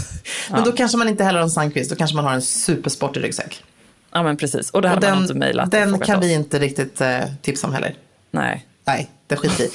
[0.51, 3.23] Men då kanske man inte heller har en Sandqvist, då kanske man har en supersportig
[3.23, 3.63] ryggsäck.
[4.13, 4.69] Ja men precis.
[4.69, 5.71] Och det hade Och man inte mejlat.
[5.71, 6.25] den kan oss.
[6.25, 7.95] vi inte riktigt eh, tipsa om heller.
[8.31, 8.65] Nej.
[8.85, 9.69] Nej, det skiter i.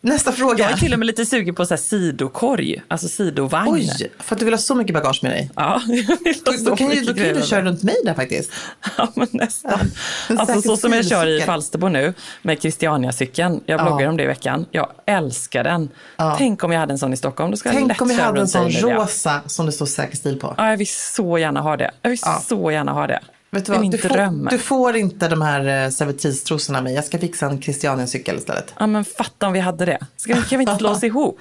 [0.00, 0.64] Nästa fråga.
[0.64, 3.72] Jag är till och med lite sugen på så här sidokorg, alltså sidovagn.
[3.72, 5.50] Oj, för att du vill ha så mycket bagage med dig.
[5.56, 8.14] Ja, jag vill ha så då kan, ju, då kan du köra runt mig där
[8.14, 8.50] faktiskt.
[8.98, 9.80] Ja, men nästan.
[10.28, 11.40] Alltså så som jag kör i.
[11.40, 13.60] Falsterbo nu med Christiania-cykeln.
[13.66, 14.66] Jag bloggar om det i veckan.
[14.70, 15.88] Jag älskar den.
[16.38, 17.50] Tänk om jag hade en sån i Stockholm.
[17.50, 19.86] Då ska jag Tänk lätt om vi köra hade en sån rosa som det står
[19.86, 20.54] säker stil på.
[20.58, 21.90] Ja, jag vill så gärna ha det.
[22.02, 22.42] Jag vill Ja.
[22.48, 23.20] så gärna ha det.
[23.56, 23.90] Vet du vad?
[23.90, 26.94] Du får, du får inte de här eh, servitristrosorna av mig.
[26.94, 28.74] Jag ska fixa en Christiania-cykel istället.
[28.78, 29.98] Ja, men fatta om vi hade det.
[30.16, 31.40] Ska kan vi inte slå oss ihop?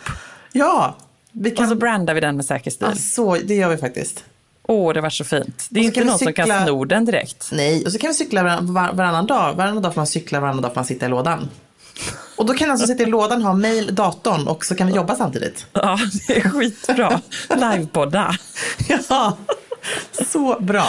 [0.51, 0.95] Ja,
[1.31, 1.69] vi Och kan...
[1.69, 2.87] så brandar vi den med säker stil.
[2.89, 4.23] Ja, så, det gör vi faktiskt.
[4.67, 5.67] Åh, det var så fint.
[5.69, 7.49] Det är Och inte någon som kan cykla- sno den direkt.
[7.51, 9.53] Nej, och så kan vi cykla varann, var, varannan dag.
[9.53, 11.49] Varannan dag får man cykla, varannan dag får man sitta i lådan.
[12.37, 14.93] Och då kan den som sitter i lådan ha mail, datorn och så kan vi
[14.93, 15.65] jobba samtidigt.
[15.73, 17.21] Ja, det är skitbra.
[17.55, 18.35] Livepodda.
[19.09, 19.37] Ja,
[20.31, 20.85] så bra.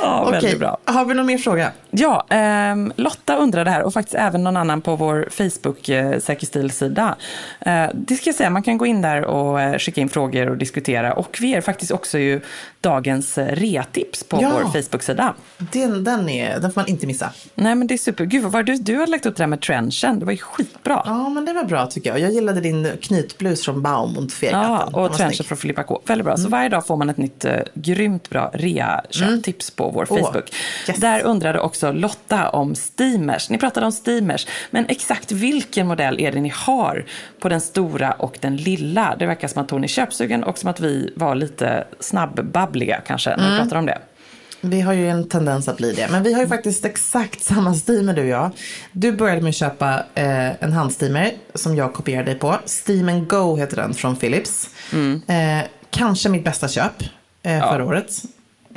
[0.00, 0.78] Ja, Okej, väldigt bra.
[0.84, 1.72] har vi någon mer fråga?
[1.90, 6.46] Ja, ehm, Lotta undrade här och faktiskt även någon annan på vår Facebook eh, Säker
[6.46, 7.16] stil-sida.
[7.60, 10.48] Eh, det ska jag säga, man kan gå in där och eh, skicka in frågor
[10.50, 11.12] och diskutera.
[11.12, 12.40] Och vi ger faktiskt också ju
[12.80, 14.50] dagens eh, reatips på Ja.
[14.52, 15.34] vår Facebook-sida.
[15.58, 17.30] Den, den, är, den får man inte missa.
[17.54, 18.24] Nej men det är super.
[18.24, 20.18] Gud vad var du, du har lagt upp det här med trenchen.
[20.18, 21.02] Det var ju skitbra.
[21.04, 22.20] Ja, men det var bra tycker jag.
[22.20, 24.88] Jag gillade din knytblus från Baum och Fegatan.
[24.92, 26.00] Ja, och trenchen från Filippa K.
[26.06, 26.36] Väldigt bra.
[26.36, 30.54] Så varje dag får man ett nytt eh, grymt bra rea-köptips på vår Facebook.
[30.88, 30.96] yes.
[30.96, 33.50] Där undrade också Lotta om steamers.
[33.50, 37.04] Ni pratade om steamers, men exakt vilken modell är det ni har
[37.40, 39.16] på den stora och den lilla?
[39.18, 43.36] Det verkar som att hon är köpsugen och som att vi var lite snabbbabbliga kanske
[43.36, 43.98] när vi pratade om det.
[44.60, 46.08] Vi har ju en tendens att bli det.
[46.10, 48.50] Men vi har ju faktiskt exakt samma steamer du och jag.
[48.92, 52.56] Du började med att köpa eh, en handsteamer som jag kopierade dig på.
[52.86, 54.70] Steam Go heter den från Philips.
[55.28, 57.02] Eh, kanske mitt bästa köp
[57.44, 58.22] eh, förra året.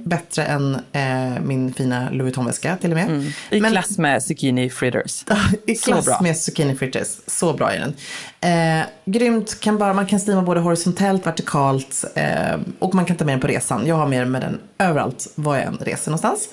[0.03, 3.31] Bättre än eh, min fina Louis Vuitton-väska till och med.
[3.49, 5.23] I Men- klass med zucchini fritters.
[5.67, 6.19] I klass bra.
[6.21, 7.07] med zucchini fritters.
[7.27, 7.93] Så bra är den.
[8.79, 9.59] Eh, grymt.
[9.59, 13.39] Kan bara, man kan steama både horisontellt, vertikalt eh, och man kan ta med den
[13.39, 13.87] på resan.
[13.87, 16.49] Jag har med med den överallt var jag än reser någonstans.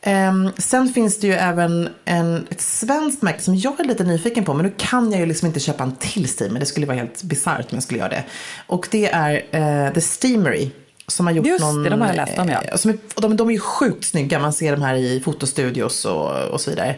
[0.00, 4.44] Eh, sen finns det ju även en, ett svenskt märke som jag är lite nyfiken
[4.44, 4.54] på.
[4.54, 6.60] Men nu kan jag ju liksom inte köpa en till steamer.
[6.60, 8.24] Det skulle vara helt bisarrt om jag skulle göra det.
[8.66, 10.70] Och det är eh, The Steamery.
[11.08, 12.62] Som har gjort Just någon, det, de har jag läst om, ja.
[12.62, 14.38] eh, som är, och de, de är ju sjukt snygga.
[14.38, 16.88] Man ser dem här i fotostudios och, och så vidare.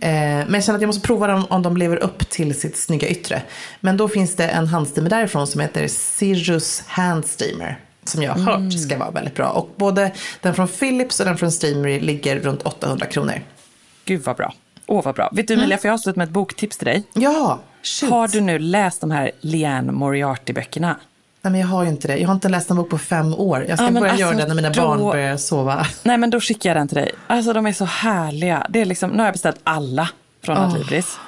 [0.00, 2.76] Eh, men jag känner att jag måste prova dem om de lever upp till sitt
[2.76, 3.42] snygga yttre.
[3.80, 7.78] Men då finns det en handsteamer därifrån som heter Sirius Handsteamer.
[8.04, 9.48] Som jag har hört ska vara väldigt bra.
[9.48, 13.34] Och både den från Philips och den från Steamery ligger runt 800 kronor.
[14.04, 14.54] Gud vad bra.
[14.86, 15.30] Åh vad bra.
[15.32, 17.02] Vet du Emilia, får jag avsluta med ett boktips till dig?
[17.12, 18.10] Ja, shoot.
[18.10, 20.96] Har du nu läst de här Leanne Moriarty-böckerna?
[21.44, 22.16] Nej, men jag har ju inte det.
[22.16, 23.64] Jag har inte läst en bok på fem år.
[23.68, 25.86] Jag ska Ja, börja alltså, göra det när mina då- barn börjar sova.
[26.02, 27.12] Nej men då skickar jag den till dig.
[27.26, 28.66] Alltså de är så härliga.
[28.70, 30.08] Det är liksom, nu har jag beställt alla
[30.44, 30.64] från Åh.
[30.64, 31.18] Adlibris.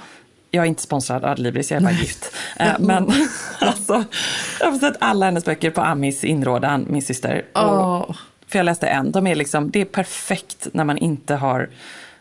[0.50, 2.32] Jag är inte sponsrad av Adlibris, jag är bara gift.
[2.56, 3.12] Eh, men
[3.60, 4.04] alltså,
[4.60, 7.44] Jag har sett alla hennes böcker på Amis inrådan, min syster.
[7.52, 8.10] Och, Åh.
[8.48, 9.12] För jag läste en.
[9.12, 11.68] De är liksom, det är perfekt när man inte har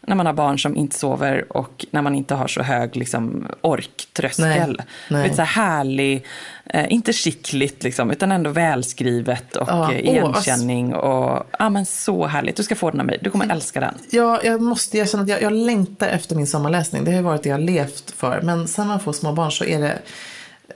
[0.08, 3.48] när man har barn som inte sover och när man inte har så hög liksom,
[3.62, 4.46] orktröskel.
[4.48, 5.24] Nej, nej.
[5.24, 6.26] Vet, så här härlig,
[6.66, 10.94] eh, inte skickligt liksom, utan ändå välskrivet och Ja, eh, åh, igenkänning.
[10.94, 12.56] Och, ja, men så härligt.
[12.56, 13.20] Du ska få den av mig.
[13.22, 13.94] Du kommer älska den.
[14.12, 17.04] Ja, jag måste erkänna att jag, jag längtar efter min sommarläsning.
[17.04, 18.42] Det har varit det jag levt för.
[18.42, 20.00] Men sen man får små barn så är det...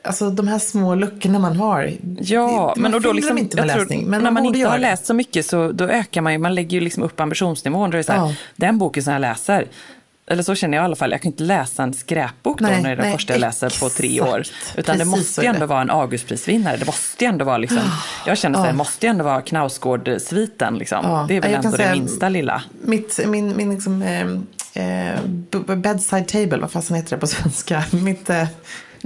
[0.03, 1.91] Alltså de här små luckorna man har.
[2.19, 4.05] Ja, man men och då liksom, inte med jag tror, läsning.
[4.05, 4.81] Men när man borde inte har det.
[4.81, 7.91] läst så mycket så då ökar man ju, man lägger ju liksom upp ambitionsnivån.
[7.91, 8.33] Då är det så här, Ja.
[8.55, 9.67] Den boken som jag läser,
[10.27, 12.81] eller så känner jag i alla fall, jag kan inte läsa en skräpbok då Nej,
[12.81, 14.43] när det är den första jag läser på tre år.
[14.77, 17.81] Utan det Precis måste ju ändå vara en Augustprisvinnare, det måste ju ändå vara liksom,
[18.25, 20.99] jag känner så här, det måste ju ändå vara Knausgård-sviten liksom.
[21.03, 22.63] Ja, Det är väl jag ändå det minsta lilla.
[22.81, 24.27] Mitt, min, min liksom, eh,
[24.83, 25.19] eh,
[25.75, 27.83] bedside table, vad fasen heter det på svenska?
[27.91, 28.47] Mitt eh,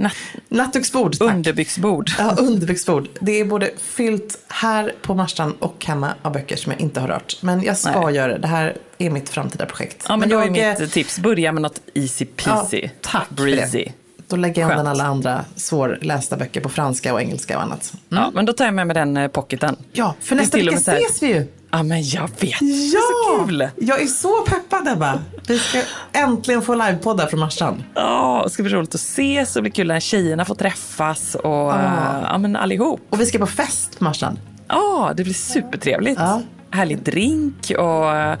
[0.02, 0.12] Natt,
[0.48, 1.18] nattduksbord.
[1.18, 1.30] tack.
[1.34, 2.10] underbyxbord.
[2.18, 3.08] Ja, underbyxbord.
[3.20, 7.08] Det är både fyllt här på Marstrand och hemma av böcker som jag inte har
[7.08, 7.36] rört.
[7.40, 8.14] Men jag ska Nej.
[8.14, 8.38] göra det.
[8.38, 10.04] Det här är mitt framtida projekt.
[10.08, 13.86] Ja men då är jag, mitt tips, börja med något easy peasy, Ja, tack breezy.
[14.28, 17.92] Då lägger jag undan alla andra svårlästa böcker på franska och engelska och annat.
[18.08, 19.76] Ja, men då tar jag med mig den eh, pocketen.
[19.92, 21.46] Ja, för nästa vecka ses vi ju.
[21.74, 23.00] Ja men jag vet, det är Ja,
[23.38, 23.68] så kul.
[23.76, 25.18] jag är så peppad Ebba.
[25.48, 25.78] Vi ska
[26.12, 27.84] äntligen få livepoddar från Marstrand.
[27.94, 31.74] Ja, det ska bli roligt att ses och bli kul när tjejerna får träffas och
[31.74, 33.00] eh, ja, men allihop.
[33.10, 34.38] Och vi ska på fest på Marstrand.
[34.68, 36.20] Ja, det blir supertrevligt.
[36.20, 36.42] Ja.
[36.70, 38.36] Härlig drink och ja,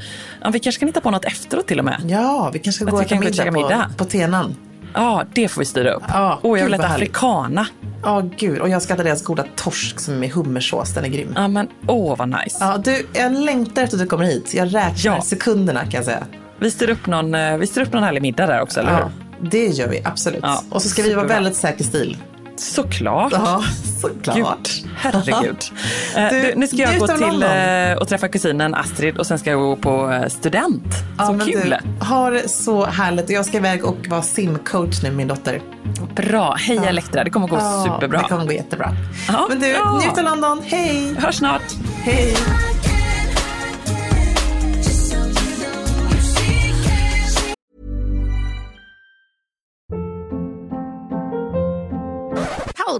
[0.52, 2.02] vi kanske kan hitta på något efteråt till och med.
[2.08, 3.90] Ja, vi kanske ska gå och äta middag, käka på, middag.
[3.96, 4.56] på Tenan.
[4.94, 6.02] Ja, det får vi styra upp.
[6.08, 7.66] Ja, Åh, jag vill äta afrikana.
[8.02, 8.58] Ja, gud.
[8.60, 10.94] Och jag ska äta deras goda torsk som är hummersås.
[10.94, 11.32] Den är grym.
[11.36, 12.56] Ja, men åh vad nice.
[12.60, 14.54] Ja, du, jag längtar efter att du kommer hit.
[14.54, 15.22] Jag räknar Ja.
[15.22, 16.24] sekunderna kan jag säga.
[16.58, 19.10] Vi styr upp någon, eh, vi styr upp någon härlig middag där också, eller Ja,
[19.40, 19.48] hur?
[19.50, 20.40] det gör vi absolut.
[20.42, 22.16] Ja, och så ska vi vara väldigt säker stil.
[22.56, 23.32] Såklart.
[23.32, 23.62] Ja,
[24.00, 24.36] såklart.
[24.36, 25.56] Gud, herregud.
[26.16, 29.38] Eh, Du, du, nu ska jag gå till eh, och träffa kusinen Astrid och sen
[29.38, 30.84] ska jag gå på eh, student.
[31.18, 31.76] Ja, Så kul.
[32.00, 33.30] Du, ha det så härligt.
[33.30, 35.62] Jag ska iväg och vara simcoach nu min dotter.
[36.16, 38.18] Bra, heja Elektra, det kommer gå Ja, superbra.
[38.22, 38.92] Det kommer gå jättebra.
[39.28, 39.98] Ja, men du, bra.
[39.98, 40.62] njut av London.
[40.66, 41.14] Hej!
[41.18, 41.62] Hörs snart.
[42.02, 42.36] Hej!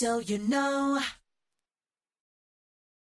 [0.00, 0.98] So you know.